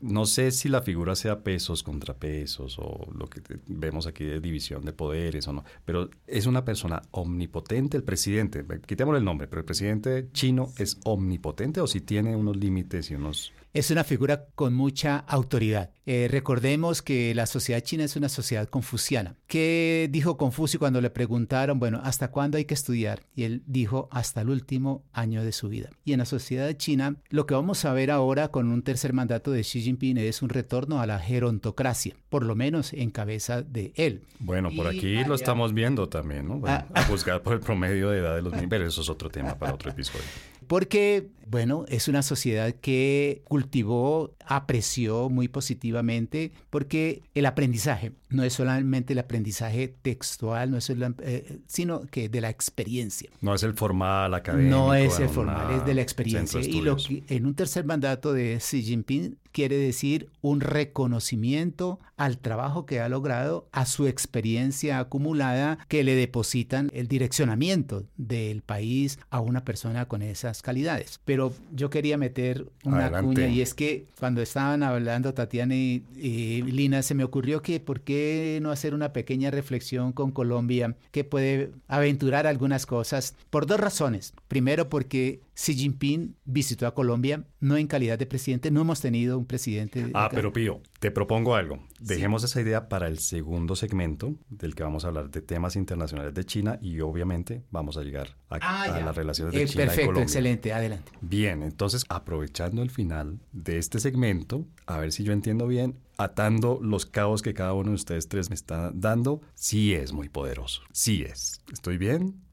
[0.00, 4.40] no sé si la figura sea pesos contra pesos o lo que vemos aquí de
[4.40, 9.48] división de poderes o no, pero es una persona omnipotente, el presidente, quitémosle el nombre,
[9.48, 14.04] pero el presidente chino es omnipotente o si tiene unos límites y unos es una
[14.04, 15.90] figura con mucha autoridad.
[16.06, 19.36] Eh, recordemos que la sociedad china es una sociedad confuciana.
[19.46, 23.22] ¿Qué dijo Confucio cuando le preguntaron, bueno, ¿hasta cuándo hay que estudiar?
[23.34, 25.90] Y él dijo, hasta el último año de su vida.
[26.04, 29.52] Y en la sociedad china, lo que vamos a ver ahora con un tercer mandato
[29.52, 33.92] de Xi Jinping es un retorno a la gerontocracia, por lo menos en cabeza de
[33.94, 34.24] él.
[34.40, 36.58] Bueno, por aquí lo estamos viendo también, ¿no?
[36.58, 37.00] Bueno, ah.
[37.00, 39.74] a juzgar por el promedio de edad de los niveles, eso es otro tema para
[39.74, 40.24] otro episodio.
[40.70, 48.52] Porque, bueno, es una sociedad que cultivó, apreció muy positivamente, porque el aprendizaje no es
[48.52, 53.30] solamente el aprendizaje textual, no es eh, sino que de la experiencia.
[53.40, 54.76] No es el formal académico.
[54.76, 56.60] No es el formal, es de la experiencia.
[56.60, 62.38] Y lo que en un tercer mandato de Xi Jinping quiere decir un reconocimiento al
[62.38, 69.18] trabajo que ha logrado, a su experiencia acumulada, que le depositan el direccionamiento del país
[69.30, 71.20] a una persona con esas calidades.
[71.24, 76.62] Pero yo quería meter una cuña y es que cuando estaban hablando Tatiana y, y,
[76.62, 81.24] Lina, se me ocurrió que por qué no hacer una pequeña reflexión con Colombia que
[81.24, 84.34] puede aventurar algunas cosas por dos razones.
[84.48, 89.36] Primero porque Xi Jinping visitó a Colombia, no en calidad de presidente, no hemos tenido
[89.36, 90.10] un presidente.
[90.14, 91.84] Ah, pero Pío, te propongo algo.
[92.00, 96.32] Dejemos esa idea para el segundo segmento, del que vamos a hablar de temas internacionales
[96.32, 100.00] de China y obviamente vamos a llegar a, ah, las relaciones de eh, China perfecto,
[100.00, 100.22] y Colombia.
[100.22, 101.12] excelente, adelante.
[101.20, 106.78] Bien, entonces aprovechando el final de este segmento, a ver si yo entiendo bien, atando
[106.80, 110.80] los cabos que cada uno de ustedes tres me está dando, sí es muy poderoso,
[110.92, 111.60] sí es.
[111.70, 112.48] ¿Estoy bien?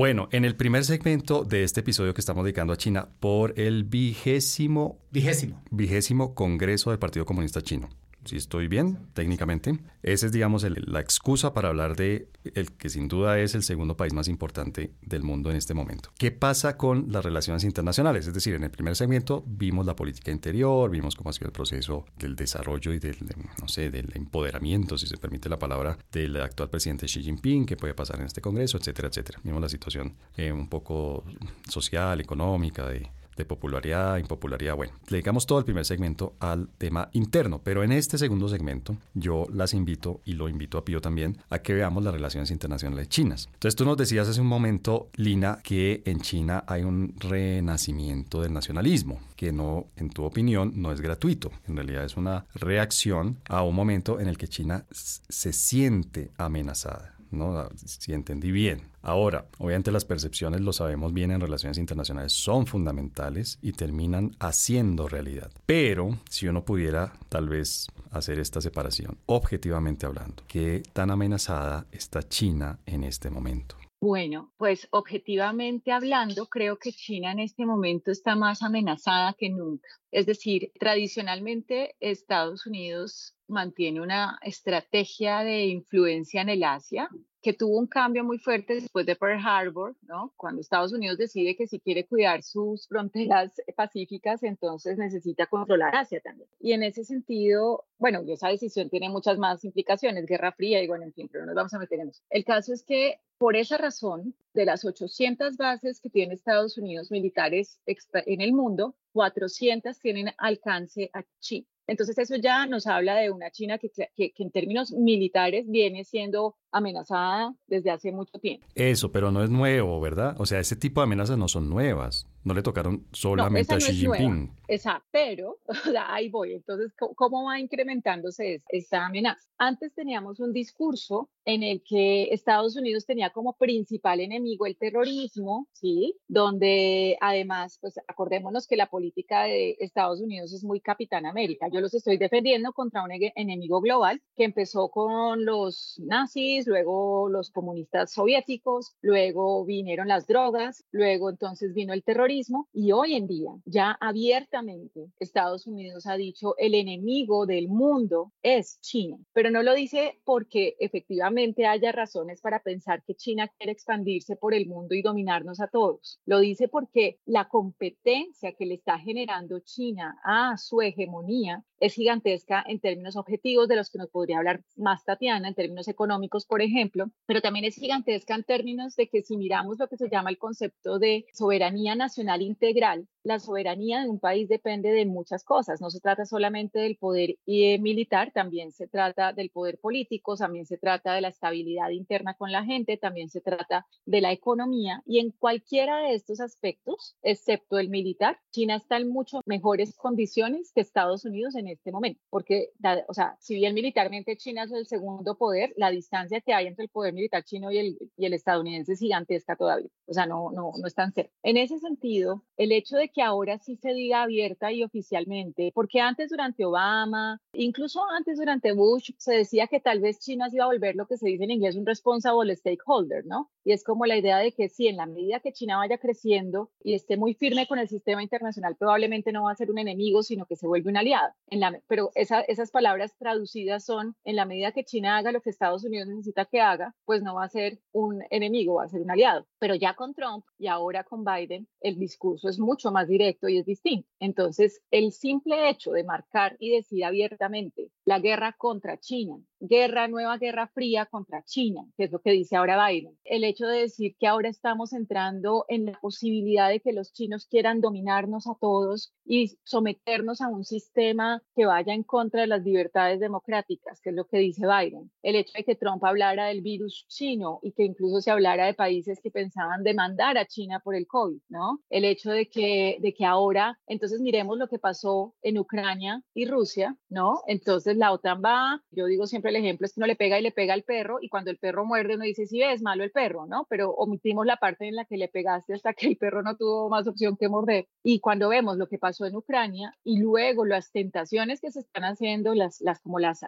[0.01, 3.85] Bueno, en el primer segmento de este episodio que estamos dedicando a China por el
[3.85, 5.63] vigésimo, vigésimo.
[5.71, 7.91] vigésimo Congreso del Partido Comunista Chino
[8.31, 9.81] si estoy bien técnicamente.
[10.05, 13.97] Esa es, digamos, la excusa para hablar de el que sin duda es el segundo
[13.97, 16.11] país más importante del mundo en este momento.
[16.17, 18.29] ¿Qué pasa con las relaciones internacionales?
[18.29, 21.53] Es decir, en el primer segmento vimos la política interior, vimos cómo ha sido el
[21.53, 23.17] proceso del desarrollo y del,
[23.61, 27.77] no sé, del empoderamiento, si se permite la palabra, del actual presidente Xi Jinping, qué
[27.77, 29.41] puede pasar en este Congreso, etcétera, etcétera.
[29.43, 31.25] Vimos la situación eh, un poco
[31.69, 34.77] social, económica, de de popularidad, impopularidad.
[34.77, 38.97] Bueno, le dedicamos todo el primer segmento al tema interno, pero en este segundo segmento
[39.15, 43.09] yo las invito y lo invito a Pío también a que veamos las relaciones internacionales
[43.09, 43.49] chinas.
[43.55, 48.53] Entonces tú nos decías hace un momento, Lina, que en China hay un renacimiento del
[48.53, 51.51] nacionalismo, que no, en tu opinión, no es gratuito.
[51.67, 57.20] En realidad es una reacción a un momento en el que China se siente amenazada.
[57.31, 57.69] ¿No?
[57.77, 58.83] Si entendí bien.
[59.03, 65.09] Ahora, obviamente las percepciones, lo sabemos bien en relaciones internacionales, son fundamentales y terminan haciendo
[65.09, 65.51] realidad.
[65.67, 72.23] Pero si uno pudiera tal vez hacer esta separación, objetivamente hablando, ¿qué tan amenazada está
[72.23, 73.77] China en este momento?
[74.03, 79.87] Bueno, pues objetivamente hablando, creo que China en este momento está más amenazada que nunca.
[80.11, 87.11] Es decir, tradicionalmente Estados Unidos mantiene una estrategia de influencia en el Asia
[87.43, 90.33] que tuvo un cambio muy fuerte después de Pearl Harbor, ¿no?
[90.37, 96.21] Cuando Estados Unidos decide que si quiere cuidar sus fronteras pacíficas, entonces necesita controlar Asia
[96.21, 96.49] también.
[96.59, 101.05] Y en ese sentido, bueno, esa decisión tiene muchas más implicaciones, Guerra Fría y bueno,
[101.05, 102.23] en fin, pero no nos vamos a meter en eso.
[102.29, 107.11] El caso es que por esa razón, de las 800 bases que tiene Estados Unidos
[107.11, 111.67] militares en el mundo, 400 tienen alcance a China.
[111.91, 116.55] Entonces eso ya nos habla de una China que, que, en términos militares viene siendo
[116.71, 118.65] amenazada desde hace mucho tiempo.
[118.77, 120.37] Eso, pero no es nuevo, ¿verdad?
[120.39, 123.93] O sea, ese tipo de amenazas no son nuevas, no le tocaron solamente a Xi
[123.93, 124.51] Jinping.
[124.67, 125.59] Exacto, pero
[126.09, 126.55] ahí voy.
[126.55, 129.47] Entonces, ¿cómo va incrementándose esta amenaza?
[129.59, 135.69] Antes teníamos un discurso en el que Estados Unidos tenía como principal enemigo el terrorismo,
[135.73, 136.17] ¿sí?
[136.29, 141.69] Donde además, pues acordémonos que la política de Estados Unidos es muy Capitán América.
[141.71, 147.51] Yo los estoy defendiendo contra un enemigo global que empezó con los nazis, luego los
[147.51, 152.30] comunistas soviéticos, luego vinieron las drogas, luego entonces vino el terrorismo
[152.73, 158.81] y hoy en día ya abiertamente Estados Unidos ha dicho el enemigo del mundo es
[158.81, 164.37] China, pero no lo dice porque efectivamente haya razones para pensar que China quiere expandirse
[164.37, 166.21] por el mundo y dominarnos a todos.
[166.25, 172.63] Lo dice porque la competencia que le está generando China a su hegemonía es gigantesca
[172.69, 176.61] en términos objetivos de los que nos podría hablar más Tatiana, en términos económicos, por
[176.61, 180.29] ejemplo, pero también es gigantesca en términos de que si miramos lo que se llama
[180.29, 185.81] el concepto de soberanía nacional integral, la soberanía de un país depende de muchas cosas.
[185.81, 190.67] No se trata solamente del poder eh, militar, también se trata del poder político, también
[190.67, 195.03] se trata de la estabilidad interna con la gente, también se trata de la economía.
[195.07, 200.73] Y en cualquiera de estos aspectos, excepto el militar, China está en mucho mejores condiciones
[200.75, 202.21] que Estados Unidos en este momento.
[202.31, 202.71] Porque,
[203.09, 206.85] o sea, si bien militarmente China es el segundo poder, la distancia que hay entre
[206.85, 209.89] el poder militar chino y el, y el estadounidense es gigantesca todavía.
[210.07, 211.33] O sea, no, no, no es tan cerca.
[211.43, 216.01] En ese sentido, el hecho de que ahora sí se diga abierta y oficialmente, porque
[216.01, 220.65] antes durante Obama, incluso antes durante Bush, se decía que tal vez China se iba
[220.65, 223.51] a volver lo que se dice en inglés un responsible stakeholder, ¿no?
[223.65, 226.71] Y es como la idea de que sí, en la medida que China vaya creciendo
[226.83, 230.23] y esté muy firme con el sistema internacional, probablemente no va a ser un enemigo,
[230.23, 231.33] sino que se vuelve un aliado.
[231.47, 235.51] En la, pero esas palabras traducidas son, en la medida que China haga lo que
[235.51, 239.01] Estados Unidos necesita que haga, pues no va a ser un enemigo, va a ser
[239.01, 239.47] un aliado.
[239.59, 243.59] Pero ya con Trump y ahora con Biden, el discurso es mucho más directo y
[243.59, 244.09] es distinto.
[244.21, 250.37] Entonces, el simple hecho de marcar y decir abiertamente la guerra contra China, guerra, nueva
[250.37, 254.17] guerra fría contra China, que es lo que dice ahora Biden, el hecho de decir
[254.19, 259.13] que ahora estamos entrando en la posibilidad de que los chinos quieran dominarnos a todos
[259.25, 264.17] y someternos a un sistema que vaya en contra de las libertades democráticas, que es
[264.17, 267.85] lo que dice Biden, el hecho de que Trump hablara del virus chino y que
[267.85, 271.81] incluso se hablara de países que pensaban demandar a China por el COVID, ¿no?
[271.91, 276.47] El hecho de que, de que ahora, entonces miremos lo que pasó en Ucrania y
[276.47, 277.43] Rusia, ¿no?
[277.47, 280.43] Entonces la OTAN va, yo digo siempre el ejemplo es que uno le pega y
[280.43, 283.11] le pega al perro y cuando el perro muerde uno dice, sí, es malo el
[283.11, 283.67] perro, ¿no?
[283.69, 286.89] Pero omitimos la parte en la que le pegaste hasta que el perro no tuvo
[286.89, 287.89] más opción que morder.
[288.03, 292.05] Y cuando vemos lo que pasó en Ucrania y luego las tentaciones que se están
[292.05, 293.41] haciendo, las, las como las,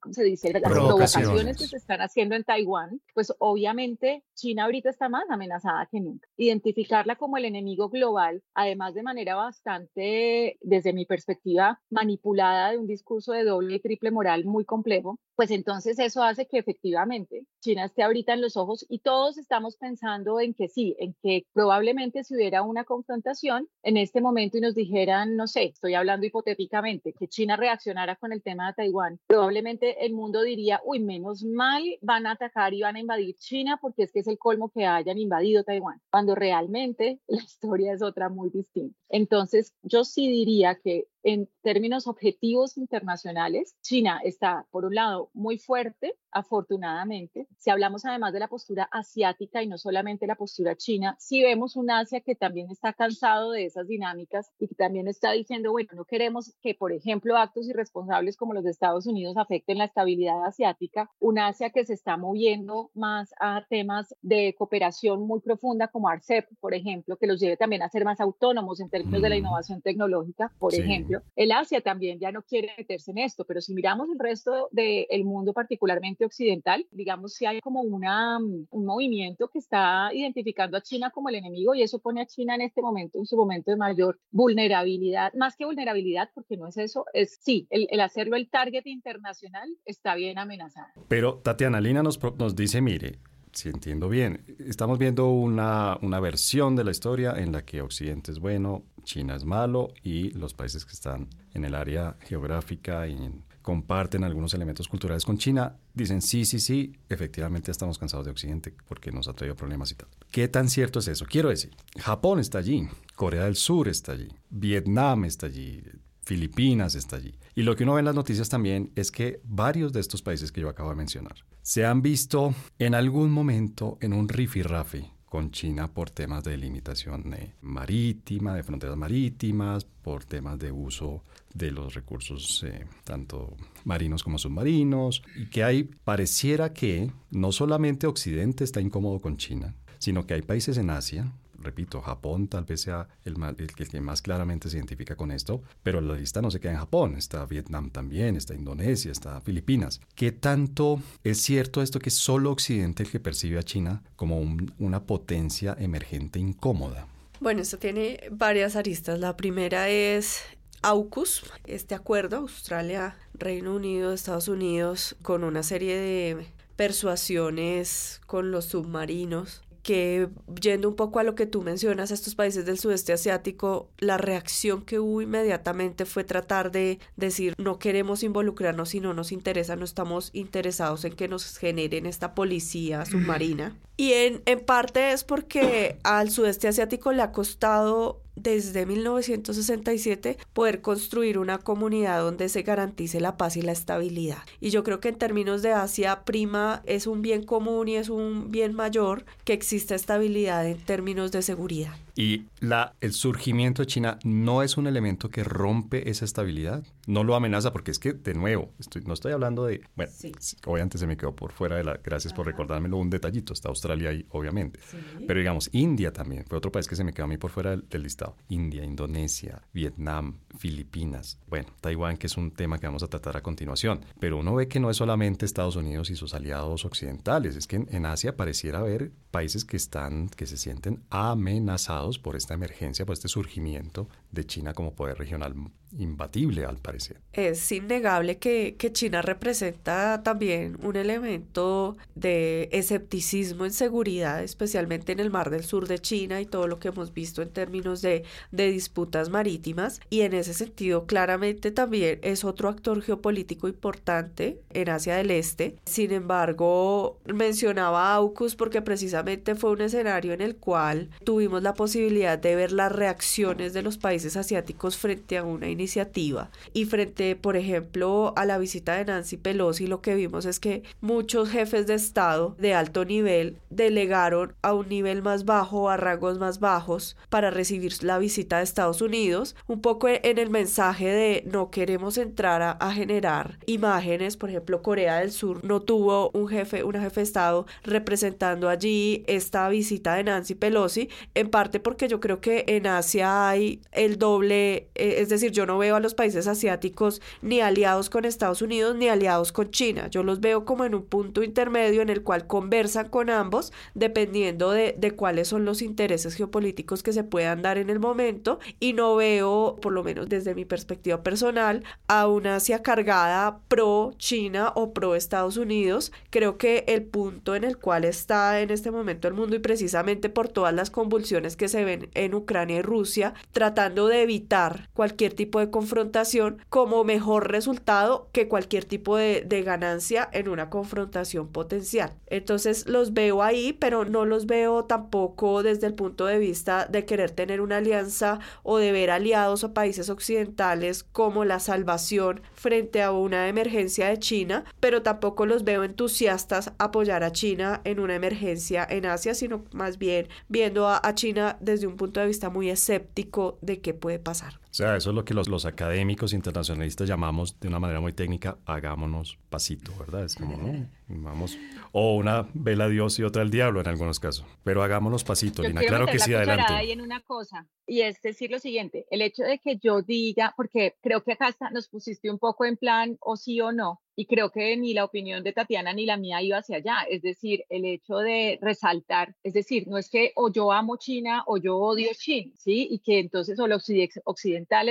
[0.00, 0.54] ¿cómo se dice?
[0.54, 5.86] Las provocaciones que se están haciendo en Taiwán, pues obviamente China ahorita está más amenazada
[5.90, 6.26] que nunca.
[6.38, 12.86] Identificarla como el enemigo global, además de manera bastante, desde mi perspectiva, manipulada de un
[12.86, 17.84] discurso de doble y triple moral muy complejo, pues entonces eso hace que efectivamente China
[17.84, 22.24] esté ahorita en los ojos y todos estamos pensando en que sí, en que probablemente
[22.24, 27.12] si hubiera una confrontación en este momento y nos dijeran, no sé, estoy hablando hipotéticamente,
[27.12, 31.84] que China reaccionara con el tema de Taiwán, probablemente el mundo diría, uy, menos mal
[32.00, 34.86] van a atacar y van a invadir China porque es que es el colmo que
[34.86, 38.98] hayan invadido Taiwán, cuando realmente la historia es otra muy distinta.
[39.08, 45.58] Entonces, yo sí diría que en términos objetivos internacionales, China está, por un lado, muy
[45.58, 47.46] fuerte, afortunadamente.
[47.56, 51.76] Si hablamos además de la postura asiática y no solamente la postura china, si vemos
[51.76, 55.90] un Asia que también está cansado de esas dinámicas y que también está diciendo, bueno,
[55.94, 60.44] no queremos que, por ejemplo, actos irresponsables como los de Estados Unidos afecten la estabilidad
[60.44, 66.08] asiática, un Asia que se está moviendo más a temas de cooperación muy profunda como
[66.08, 69.34] ARCEP, por ejemplo, que los lleve también a ser más autónomos en términos de la
[69.36, 69.38] mm.
[69.38, 71.07] innovación tecnológica, por ejemplo.
[71.36, 75.06] El Asia también ya no quiere meterse en esto, pero si miramos el resto del
[75.08, 80.82] el mundo particularmente occidental, digamos, si hay como una, un movimiento que está identificando a
[80.82, 83.70] China como el enemigo y eso pone a China en este momento, en su momento
[83.70, 88.36] de mayor vulnerabilidad, más que vulnerabilidad, porque no es eso, es sí, el, el hacerlo
[88.36, 90.88] el target internacional está bien amenazado.
[91.08, 93.18] Pero Tatiana Lina nos, nos dice, mire,
[93.58, 98.30] si entiendo bien, estamos viendo una, una, versión de la historia en la que Occidente
[98.30, 103.16] es bueno, China es malo y los países que están en el área geográfica y
[103.62, 108.72] comparten algunos elementos culturales con China dicen sí, sí, sí, efectivamente estamos cansados de Occidente
[108.86, 110.08] porque nos ha traído problemas y tal.
[110.30, 111.26] ¿Qué tan cierto es eso?
[111.28, 115.82] Quiero decir, Japón está allí, Corea del Sur está allí, Vietnam está allí,
[116.28, 117.34] Filipinas está allí.
[117.54, 120.52] Y lo que uno ve en las noticias también es que varios de estos países
[120.52, 125.50] que yo acabo de mencionar se han visto en algún momento en un rifirrafe con
[125.52, 131.22] China por temas de limitación eh, marítima, de fronteras marítimas, por temas de uso
[131.54, 138.06] de los recursos eh, tanto marinos como submarinos, y que hay, pareciera que no solamente
[138.06, 142.82] Occidente está incómodo con China, sino que hay países en Asia repito, Japón tal vez
[142.82, 146.72] sea el, que más claramente se identifica con esto, pero la lista no se queda
[146.72, 150.00] en Japón, está Vietnam también, está Indonesia, está Filipinas.
[150.14, 154.40] ¿Qué tanto es cierto esto que solo Occidente el que percibe a China como
[154.78, 157.06] una potencia emergente incómoda?
[157.40, 159.20] Bueno, esto tiene varias aristas.
[159.20, 160.42] La primera es
[160.82, 166.46] AUKUS, este acuerdo Australia, Reino Unido, Estados Unidos, con una serie de
[166.76, 170.28] persuasiones con los submarinos que
[170.60, 174.18] yendo un poco a lo que tú mencionas, a estos países del sudeste asiático, la
[174.18, 179.76] reacción que hubo inmediatamente fue tratar de decir no queremos involucrarnos si no nos interesa,
[179.76, 183.76] no estamos interesados en que nos generen esta policía submarina.
[183.96, 190.80] Y en, en parte es porque al sudeste asiático le ha costado desde 1967 poder
[190.80, 194.38] construir una comunidad donde se garantice la paz y la estabilidad.
[194.60, 198.08] Y yo creo que en términos de Asia prima es un bien común y es
[198.08, 201.94] un bien mayor que exista estabilidad en términos de seguridad.
[202.18, 207.22] Y la, el surgimiento de China no es un elemento que rompe esa estabilidad, no
[207.22, 210.32] lo amenaza, porque es que, de nuevo, estoy, no estoy hablando de, bueno, sí.
[210.66, 214.10] obviamente se me quedó por fuera de la, gracias por recordármelo, un detallito, está Australia
[214.10, 214.96] ahí, obviamente, sí.
[215.28, 217.70] pero digamos, India también, fue otro país que se me quedó a mí por fuera
[217.70, 223.04] del, del listado, India, Indonesia, Vietnam, Filipinas, bueno, Taiwán, que es un tema que vamos
[223.04, 226.34] a tratar a continuación, pero uno ve que no es solamente Estados Unidos y sus
[226.34, 231.04] aliados occidentales, es que en, en Asia pareciera haber países que están, que se sienten
[231.10, 235.54] amenazados por esta emergencia, por este surgimiento de China como poder regional
[235.96, 237.20] imbatible, al parecer.
[237.32, 245.20] Es innegable que, que, China representa también un elemento de escepticismo en seguridad, especialmente en
[245.20, 248.24] el Mar del Sur de China y todo lo que hemos visto en términos de,
[248.50, 250.00] de disputas marítimas.
[250.10, 255.76] Y en ese sentido, claramente también es otro actor geopolítico importante en Asia del Este.
[255.84, 262.38] Sin embargo, mencionaba AUKUS porque precisamente fue un escenario en el cual tuvimos la posibilidad
[262.38, 267.56] de ver las reacciones de los países asiáticos frente a una iniciativa y frente, por
[267.56, 271.94] ejemplo, a la visita de Nancy Pelosi, lo que vimos es que muchos jefes de
[271.94, 277.50] Estado de alto nivel delegaron a un nivel más bajo, a rangos más bajos, para
[277.50, 282.62] recibir la visita de Estados Unidos, un poco en el mensaje de no queremos entrar
[282.62, 287.20] a, a generar imágenes, por ejemplo, Corea del Sur no tuvo un jefe, una jefe
[287.20, 292.64] de Estado representando allí esta visita de Nancy Pelosi, en parte porque yo creo que
[292.68, 297.20] en Asia hay el doble, eh, es decir, yo no veo a los países asiáticos
[297.42, 301.04] ni aliados con Estados Unidos ni aliados con China, yo los veo como en un
[301.04, 306.34] punto intermedio en el cual conversan con ambos dependiendo de, de cuáles son los intereses
[306.34, 310.54] geopolíticos que se puedan dar en el momento y no veo, por lo menos desde
[310.54, 316.12] mi perspectiva personal, a una Asia cargada pro China o pro Estados Unidos.
[316.30, 320.28] Creo que el punto en el cual está en este momento el mundo y precisamente
[320.28, 325.34] por todas las convulsiones que se ven en Ucrania y Rusia, tratando de evitar cualquier
[325.34, 331.48] tipo de confrontación como mejor resultado que cualquier tipo de, de, ganancia en una confrontación
[331.48, 332.12] potencial.
[332.26, 337.04] Entonces los veo ahí, pero no los veo tampoco desde el punto de vista de
[337.04, 343.02] querer tener una alianza o de ver aliados a países occidentales como la salvación frente
[343.02, 348.14] a una emergencia de China, pero tampoco los veo entusiastas apoyar a China en una
[348.14, 352.50] emergencia en Asia, sino más bien viendo a, a China desde un punto de vista
[352.50, 354.60] muy escéptico de qué puede pasar.
[354.70, 358.12] O sea, eso es lo que los, los, académicos internacionalistas llamamos de una manera muy
[358.12, 360.24] técnica, hagámonos pasito, ¿verdad?
[360.24, 360.88] Es como, ¿no?
[361.08, 361.58] Vamos.
[361.92, 364.44] O una vela a Dios y otra al diablo en algunos casos.
[364.64, 365.80] Pero hagámonos pasito, Lina.
[365.80, 366.72] Claro que sí, adelante.
[366.72, 367.66] ahí en una cosa.
[367.86, 371.54] Y es decir lo siguiente, el hecho de que yo diga, porque creo que acá
[371.72, 375.04] nos pusiste un poco en plan o sí o no, y creo que ni la
[375.04, 376.96] opinión de Tatiana ni la mía iba hacia allá.
[377.08, 381.44] Es decir, el hecho de resaltar, es decir, no es que o yo amo China
[381.46, 382.88] o yo odio China, ¿sí?
[382.90, 383.88] Y que entonces o los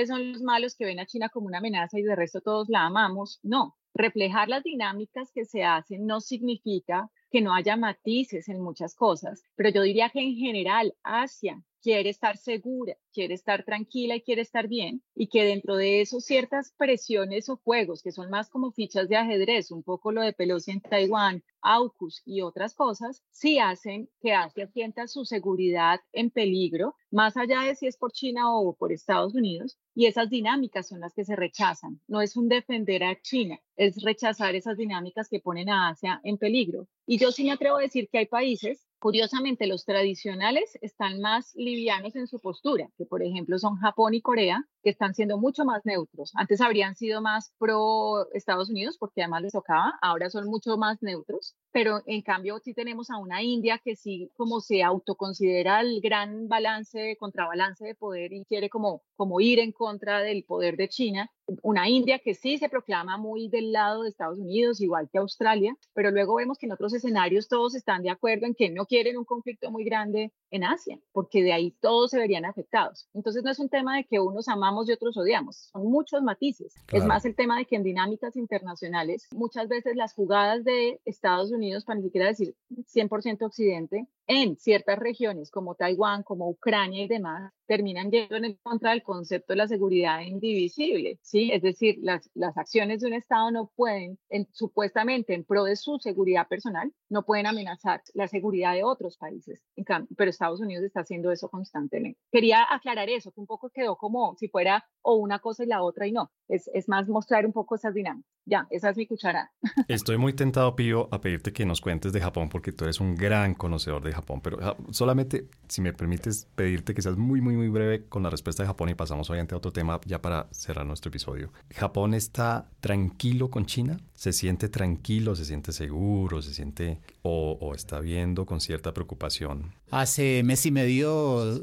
[0.06, 2.86] son los malos que ven a China como una amenaza y de resto todos la
[2.86, 3.40] amamos.
[3.42, 8.94] No, reflejar las dinámicas que se hacen no significa que no haya matices en muchas
[8.94, 14.22] cosas, pero yo diría que en general Asia quiere estar segura, quiere estar tranquila y
[14.22, 18.50] quiere estar bien, y que dentro de eso ciertas presiones o juegos que son más
[18.50, 23.22] como fichas de ajedrez, un poco lo de Pelosi en Taiwán, AUKUS y otras cosas,
[23.30, 28.12] sí hacen que Asia sienta su seguridad en peligro, más allá de si es por
[28.12, 32.00] China o por Estados Unidos, y esas dinámicas son las que se rechazan.
[32.06, 36.38] No es un defender a China, es rechazar esas dinámicas que ponen a Asia en
[36.38, 36.86] peligro.
[37.18, 42.16] Yo sí me atrevo a decir que hay países Curiosamente, los tradicionales están más livianos
[42.16, 45.84] en su postura, que por ejemplo son Japón y Corea, que están siendo mucho más
[45.84, 46.32] neutros.
[46.34, 51.00] Antes habrían sido más pro Estados Unidos porque además les tocaba, ahora son mucho más
[51.00, 56.00] neutros, pero en cambio sí tenemos a una India que sí como se autoconsidera el
[56.00, 60.88] gran balance, contrabalance de poder y quiere como, como ir en contra del poder de
[60.88, 61.30] China.
[61.62, 65.76] Una India que sí se proclama muy del lado de Estados Unidos, igual que Australia,
[65.94, 69.16] pero luego vemos que en otros escenarios todos están de acuerdo en que no quieren
[69.18, 73.08] un conflicto muy grande en Asia, porque de ahí todos se verían afectados.
[73.14, 76.74] Entonces no es un tema de que unos amamos y otros odiamos, son muchos matices.
[76.92, 81.52] Es más el tema de que en dinámicas internacionales muchas veces las jugadas de Estados
[81.52, 87.08] Unidos, para ni siquiera decir 100% occidente, en ciertas regiones como Taiwán, como Ucrania y
[87.08, 91.50] demás, terminan yendo en contra del concepto de la seguridad indivisible, ¿sí?
[91.52, 94.18] Es decir, las, las acciones de un Estado no pueden,
[94.52, 99.62] supuestamente en pro de su seguridad personal, no pueden amenazar la seguridad de otros países,
[99.76, 102.20] en cambio, pero Estados Unidos está haciendo eso constantemente.
[102.30, 105.82] Quería aclarar eso, que un poco quedó como si fuera o una cosa y la
[105.82, 108.30] otra y no, es, es más mostrar un poco esas dinámicas.
[108.44, 109.52] Ya, esa es mi cucharada.
[109.88, 113.14] Estoy muy tentado, Pío, a pedirte que nos cuentes de Japón porque tú eres un
[113.14, 117.56] gran conocedor de Japón, pero ah, solamente, si me permites, pedirte que seas muy, muy,
[117.56, 120.48] muy breve con la respuesta de Japón y pasamos obviamente a otro tema ya para
[120.50, 121.52] cerrar nuestro episodio.
[121.74, 123.98] ¿Japón está tranquilo con China?
[124.14, 129.72] ¿Se siente tranquilo, se siente seguro, se siente o, o está viendo con cierta preocupación?
[129.90, 131.62] Hace mes y medio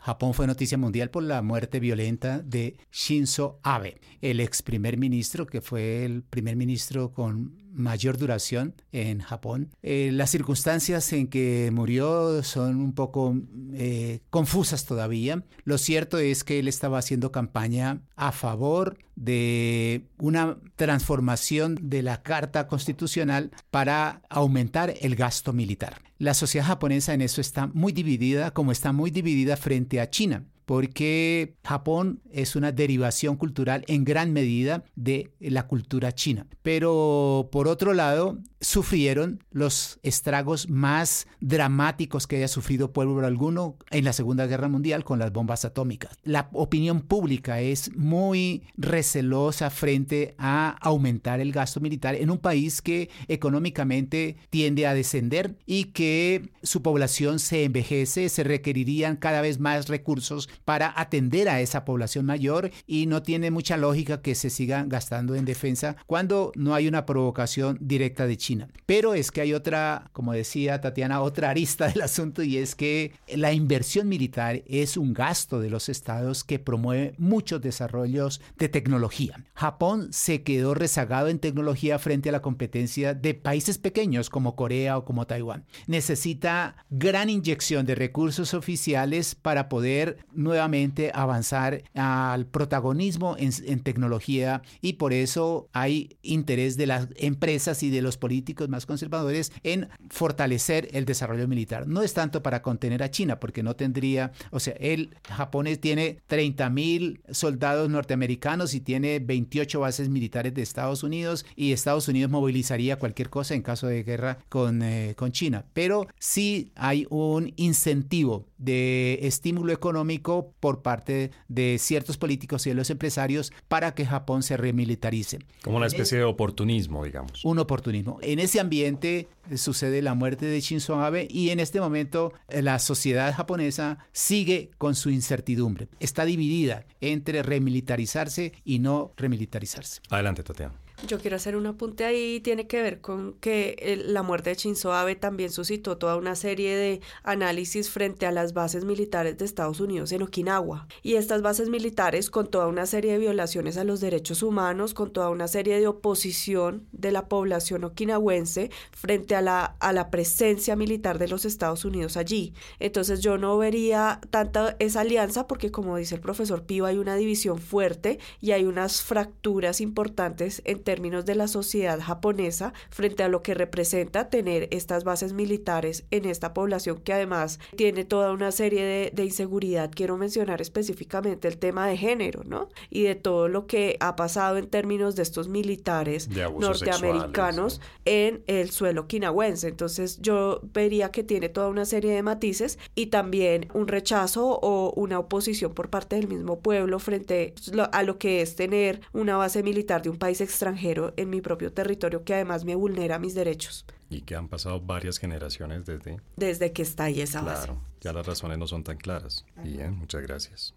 [0.00, 5.46] Japón fue noticia mundial por la muerte violenta de Shinzo Abe, el ex primer ministro,
[5.46, 9.70] que fue el primer ministro con mayor duración en Japón.
[9.82, 13.36] Eh, las circunstancias en que murió son un poco
[13.74, 15.44] eh, confusas todavía.
[15.64, 22.22] Lo cierto es que él estaba haciendo campaña a favor de una transformación de la
[22.22, 26.02] Carta Constitucional para aumentar el gasto militar.
[26.18, 30.44] La sociedad japonesa en eso está muy dividida, como está muy dividida frente a China
[30.70, 36.46] porque Japón es una derivación cultural en gran medida de la cultura china.
[36.62, 44.04] Pero por otro lado, sufrieron los estragos más dramáticos que haya sufrido pueblo alguno en
[44.04, 46.16] la Segunda Guerra Mundial con las bombas atómicas.
[46.22, 52.80] La opinión pública es muy recelosa frente a aumentar el gasto militar en un país
[52.80, 59.58] que económicamente tiende a descender y que su población se envejece, se requerirían cada vez
[59.58, 64.50] más recursos para atender a esa población mayor y no tiene mucha lógica que se
[64.50, 68.68] siga gastando en defensa cuando no hay una provocación directa de China.
[68.86, 73.12] Pero es que hay otra, como decía Tatiana, otra arista del asunto y es que
[73.28, 79.44] la inversión militar es un gasto de los estados que promueve muchos desarrollos de tecnología.
[79.54, 84.98] Japón se quedó rezagado en tecnología frente a la competencia de países pequeños como Corea
[84.98, 85.64] o como Taiwán.
[85.86, 94.94] Necesita gran inyección de recursos oficiales para poder nuevamente avanzar al protagonismo en, tecnología y
[94.94, 100.88] por eso hay interés de las empresas y de los políticos más conservadores en fortalecer
[100.92, 101.86] el desarrollo militar.
[101.86, 106.18] No es tanto para contener a China, porque no tendría, o sea, el Japón tiene
[106.26, 112.30] 30 mil soldados norteamericanos y tiene 28 bases militares de Estados Unidos y Estados Unidos
[112.30, 115.64] movilizaría cualquier cosa en caso de guerra con, eh, con China.
[115.72, 122.76] Pero sí hay un incentivo de estímulo económico por parte de ciertos políticos y de
[122.76, 125.40] los empresarios para que Japón se remilitarice.
[125.62, 127.44] Como una especie de oportunismo, digamos.
[127.44, 128.18] Un oportunismo.
[128.22, 132.78] En ese ambiente sucede la muerte de Shinzo Abe y en este momento eh, la
[132.78, 135.88] sociedad japonesa sigue con su incertidumbre.
[135.98, 140.02] Está dividida entre remilitarizarse y no remilitarizarse.
[140.10, 140.74] Adelante, Tatiana.
[141.06, 144.92] Yo quiero hacer un apunte ahí, tiene que ver con que la muerte de Shinzo
[144.92, 149.80] Abe también suscitó toda una serie de análisis frente a las bases militares de Estados
[149.80, 150.86] Unidos en Okinawa.
[151.02, 155.10] Y estas bases militares con toda una serie de violaciones a los derechos humanos, con
[155.10, 160.76] toda una serie de oposición de la población okinawense frente a la, a la presencia
[160.76, 162.52] militar de los Estados Unidos allí.
[162.78, 167.16] Entonces yo no vería tanta esa alianza porque como dice el profesor Pío hay una
[167.16, 173.28] división fuerte y hay unas fracturas importantes en términos de la sociedad japonesa frente a
[173.28, 178.50] lo que representa tener estas bases militares en esta población que además tiene toda una
[178.50, 179.92] serie de, de inseguridad.
[179.94, 182.70] Quiero mencionar específicamente el tema de género, ¿no?
[182.88, 188.72] Y de todo lo que ha pasado en términos de estos militares norteamericanos en el
[188.72, 189.68] suelo quinahuense.
[189.68, 194.92] Entonces yo vería que tiene toda una serie de matices y también un rechazo o
[194.96, 197.54] una oposición por parte del mismo pueblo frente
[197.92, 200.79] a lo que es tener una base militar de un país extranjero
[201.16, 203.84] en mi propio territorio que además me vulnera mis derechos.
[204.08, 206.20] Y que han pasado varias generaciones desde...
[206.36, 207.66] Desde que está ahí esa base.
[207.66, 209.44] Claro, ya las razones no son tan claras.
[209.62, 210.74] Bien, muchas gracias.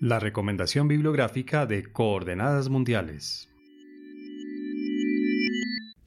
[0.00, 3.48] La recomendación bibliográfica de Coordenadas Mundiales.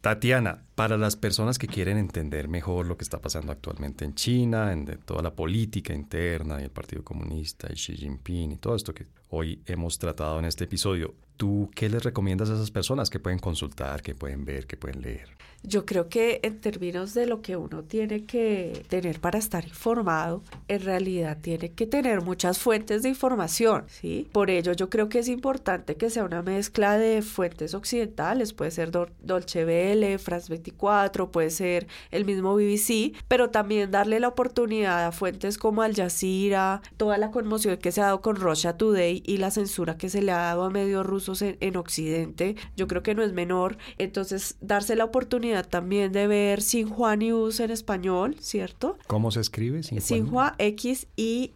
[0.01, 4.71] Tatiana, para las personas que quieren entender mejor lo que está pasando actualmente en China,
[4.71, 8.93] en toda la política interna y el Partido Comunista y Xi Jinping y todo esto
[8.93, 13.19] que hoy hemos tratado en este episodio, ¿tú qué les recomiendas a esas personas que
[13.19, 15.29] pueden consultar, que pueden ver, que pueden leer?
[15.63, 20.43] Yo creo que en términos de lo que uno tiene que tener para estar informado,
[20.67, 24.27] en realidad tiene que tener muchas fuentes de información, ¿sí?
[24.33, 28.71] Por ello yo creo que es importante que sea una mezcla de fuentes occidentales, puede
[28.71, 35.05] ser Dolce Vele, France 24, puede ser el mismo BBC, pero también darle la oportunidad
[35.05, 39.21] a fuentes como Al Jazeera, toda la conmoción que se ha dado con Russia Today
[39.25, 42.87] y la censura que se le ha dado a medios rusos en, en Occidente, yo
[42.87, 47.71] creo que no es menor, entonces darse la oportunidad también de ver Xinhua News en
[47.71, 48.97] español, ¿cierto?
[49.07, 49.83] ¿Cómo se escribe?
[49.83, 51.53] Xinhua, X-I-N-H-U-A,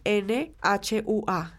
[0.82, 1.57] Xinhua.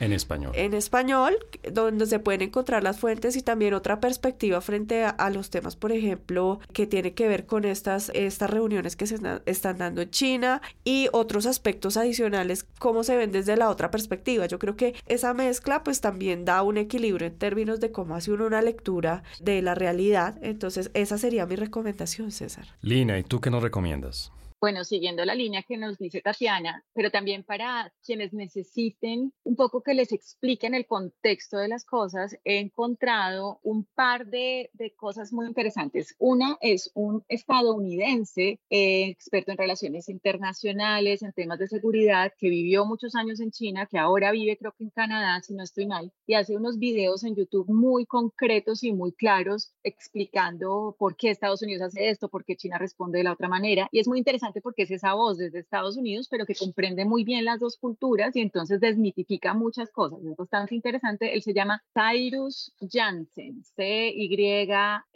[0.00, 0.52] En español.
[0.54, 1.36] En español,
[1.70, 5.92] donde se pueden encontrar las fuentes y también otra perspectiva frente a, los temas, por
[5.92, 10.62] ejemplo, que tiene que ver con estas, estas reuniones que se están dando en China
[10.82, 14.46] y otros aspectos adicionales, cómo se ven desde la otra perspectiva.
[14.46, 18.32] Yo creo que esa mezcla pues también da un equilibrio en términos de cómo hace
[18.32, 20.38] uno una lectura de la realidad.
[20.40, 22.66] Entonces, esa sería mi recomendación, César.
[22.80, 24.32] Lina, ¿y tú qué nos recomiendas?
[24.60, 29.82] Bueno, siguiendo la línea que nos dice Tatiana, pero también para quienes necesiten un poco
[29.82, 35.46] que les expliquen el contexto de las cosas, he encontrado un par de, cosas muy
[35.46, 36.14] interesantes.
[36.18, 42.84] Una es un estadounidense, eh, experto en relaciones internacionales, en temas de seguridad, que vivió
[42.84, 46.12] muchos años en China, que ahora vive creo que en Canadá, si no estoy mal,
[46.26, 51.62] y hace unos videos en YouTube muy concretos y muy claros explicando por qué Estados
[51.62, 53.88] Unidos hace esto, por qué China responde de la otra manera.
[53.92, 57.24] Y es muy interesante porque es esa voz desde Estados Unidos, pero que comprende muy
[57.24, 60.20] bien las dos culturas y entonces desmitifica muchas cosas.
[60.24, 61.34] Es bastante interesante.
[61.34, 65.08] Él se llama Cyrus Jansen, C-Y-R-U-S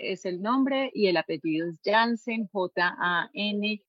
[0.00, 3.86] es el nombre y el apellido es Jansen, J-A-N-S-E-N.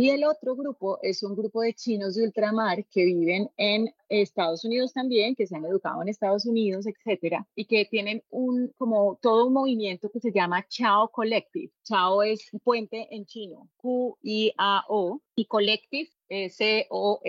[0.00, 4.64] Y el otro grupo es un grupo de chinos de ultramar que viven en Estados
[4.64, 9.18] Unidos también, que se han educado en Estados Unidos, etcétera, y que tienen un, como
[9.20, 11.70] todo un movimiento que se llama Chao Collective.
[11.84, 16.08] Chao es puente en chino, Q-I-A-O, y Collective
[16.48, 17.26] C-O-L-L-E-T-I-V-E.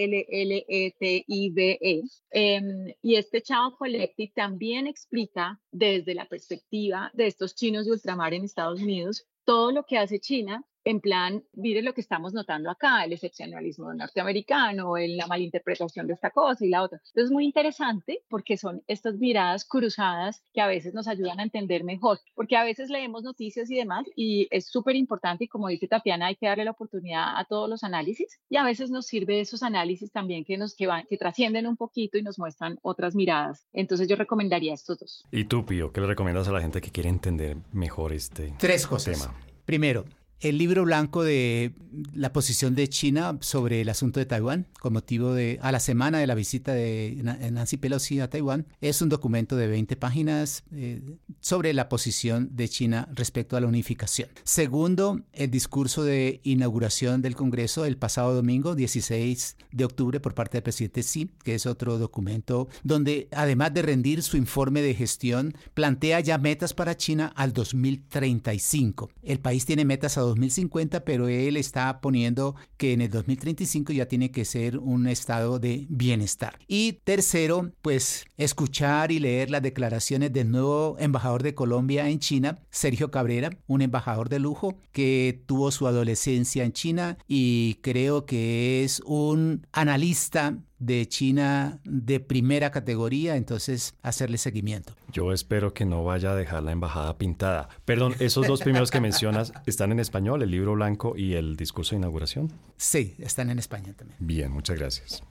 [1.82, 2.04] E.
[2.30, 8.34] Em, y este Chao Collective también explica desde la perspectiva de estos chinos de ultramar
[8.34, 12.70] en Estados Unidos todo lo que hace China en plan, mire lo que estamos notando
[12.70, 16.98] acá, el excepcionalismo norteamericano, en la malinterpretación de esta cosa y la otra.
[16.98, 21.44] Entonces es muy interesante porque son estas miradas cruzadas que a veces nos ayudan a
[21.44, 25.68] entender mejor, porque a veces leemos noticias y demás y es súper importante y como
[25.68, 29.06] dice Tatiana, hay que darle la oportunidad a todos los análisis y a veces nos
[29.06, 32.78] sirve esos análisis también que nos que van, que trascienden un poquito y nos muestran
[32.82, 33.68] otras miradas.
[33.74, 35.26] Entonces yo recomendaría estos dos.
[35.32, 38.88] ¿Y tú, Pío, qué le recomiendas a la gente que quiere entender mejor este Tres
[38.88, 39.20] cosas.
[39.20, 39.36] tema?
[39.66, 40.06] Primero,
[40.42, 41.74] el libro blanco de
[42.14, 46.20] la posición de China sobre el asunto de Taiwán, con motivo de a la semana
[46.20, 47.20] de la visita de
[47.52, 51.02] Nancy Pelosi a Taiwán, es un documento de 20 páginas eh,
[51.40, 54.30] sobre la posición de China respecto a la unificación.
[54.44, 60.58] Segundo, el discurso de inauguración del Congreso el pasado domingo, 16 de octubre, por parte
[60.58, 65.54] del presidente Xi, que es otro documento donde, además de rendir su informe de gestión,
[65.74, 69.10] plantea ya metas para China al 2035.
[69.24, 74.08] El país tiene metas a 2050, pero él está poniendo que en el 2035 ya
[74.08, 76.58] tiene que ser un estado de bienestar.
[76.68, 82.60] Y tercero, pues escuchar y leer las declaraciones del nuevo embajador de Colombia en China,
[82.70, 88.84] Sergio Cabrera, un embajador de lujo que tuvo su adolescencia en China y creo que
[88.84, 94.96] es un analista de China de primera categoría, entonces hacerle seguimiento.
[95.14, 97.70] Yo espero que no vaya a dejar la embajada pintada.
[97.86, 101.92] Perdón, esos dos primeros que mencionas están en español, el libro blanco y el discurso
[101.92, 102.52] de inauguración.
[102.78, 104.18] Sí, están en español también.
[104.20, 105.24] Bien, muchas gracias.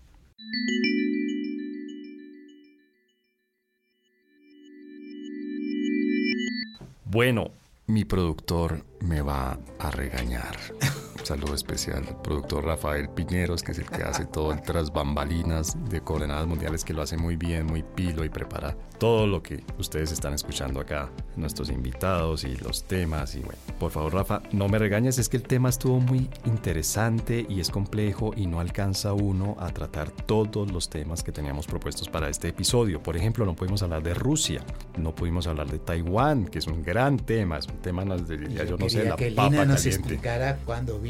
[7.06, 7.50] Bueno,
[7.88, 10.56] mi productor me va a regañar
[11.24, 15.76] saludo especial al productor Rafael Piñeros, que es el que hace todo el tras bambalinas
[15.88, 19.64] de coordenadas mundiales, que lo hace muy bien, muy pilo y prepara todo lo que
[19.78, 23.34] ustedes están escuchando acá, nuestros invitados y los temas.
[23.34, 27.46] Y bueno, por favor, Rafa, no me regañes, es que el tema estuvo muy interesante
[27.48, 32.08] y es complejo y no alcanza uno a tratar todos los temas que teníamos propuestos
[32.08, 33.02] para este episodio.
[33.02, 34.62] Por ejemplo, no pudimos hablar de Rusia,
[34.98, 38.76] no pudimos hablar de Taiwán, que es un gran tema, es un tema, ya yo,
[38.76, 41.09] no sé, la que papa nos explicara cuando vino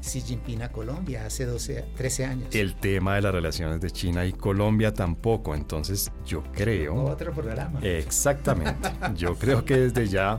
[0.00, 2.54] Xi Jinping a Colombia hace 12, 13 años.
[2.54, 7.04] El tema de las relaciones de China y Colombia tampoco, entonces yo creo...
[7.04, 7.80] Otro programa.
[7.82, 8.90] Exactamente.
[9.14, 10.38] Yo creo que desde ya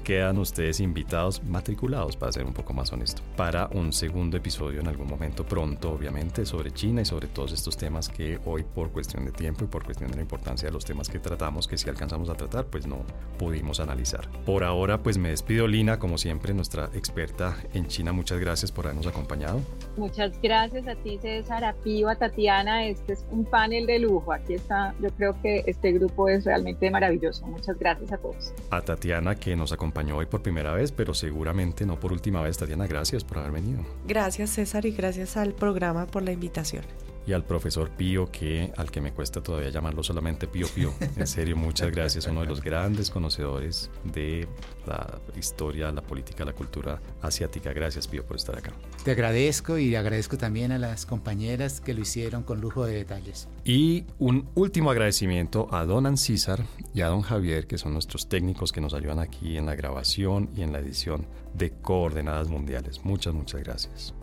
[0.00, 4.88] quedan ustedes invitados, matriculados, para ser un poco más honesto, para un segundo episodio en
[4.88, 9.24] algún momento pronto, obviamente, sobre China y sobre todos estos temas que hoy por cuestión
[9.24, 11.88] de tiempo y por cuestión de la importancia de los temas que tratamos, que si
[11.88, 13.04] alcanzamos a tratar, pues no
[13.38, 14.28] pudimos analizar.
[14.46, 18.12] Por ahora, pues me despido, Lina, como siempre, nuestra experta en China.
[18.12, 19.60] Muchas gracias por habernos acompañado.
[19.96, 22.86] Muchas gracias a ti, César, a Pío, a Tatiana.
[22.86, 24.32] Este es un panel de lujo.
[24.32, 27.46] Aquí está, yo creo que este grupo es realmente maravilloso.
[27.46, 28.52] Muchas gracias a todos.
[28.70, 32.40] A Tatiana, que nos acompaña acompañó hoy por primera vez, pero seguramente no por última
[32.42, 32.56] vez.
[32.56, 33.84] Tatiana, gracias por haber venido.
[34.06, 36.84] Gracias César y gracias al programa por la invitación
[37.30, 40.92] y al profesor Pío, que al que me cuesta todavía llamarlo solamente Pío Pío.
[41.16, 42.26] En serio, muchas gracias.
[42.26, 44.48] Uno de los grandes conocedores de
[44.84, 47.72] la historia, la política, la cultura asiática.
[47.72, 48.72] Gracias, Pío, por estar acá.
[49.04, 53.46] Te agradezco y agradezco también a las compañeras que lo hicieron con lujo de detalles.
[53.64, 58.72] Y un último agradecimiento a don Ancísar y a don Javier, que son nuestros técnicos
[58.72, 63.04] que nos ayudan aquí en la grabación y en la edición de Coordenadas Mundiales.
[63.04, 64.14] Muchas, muchas gracias.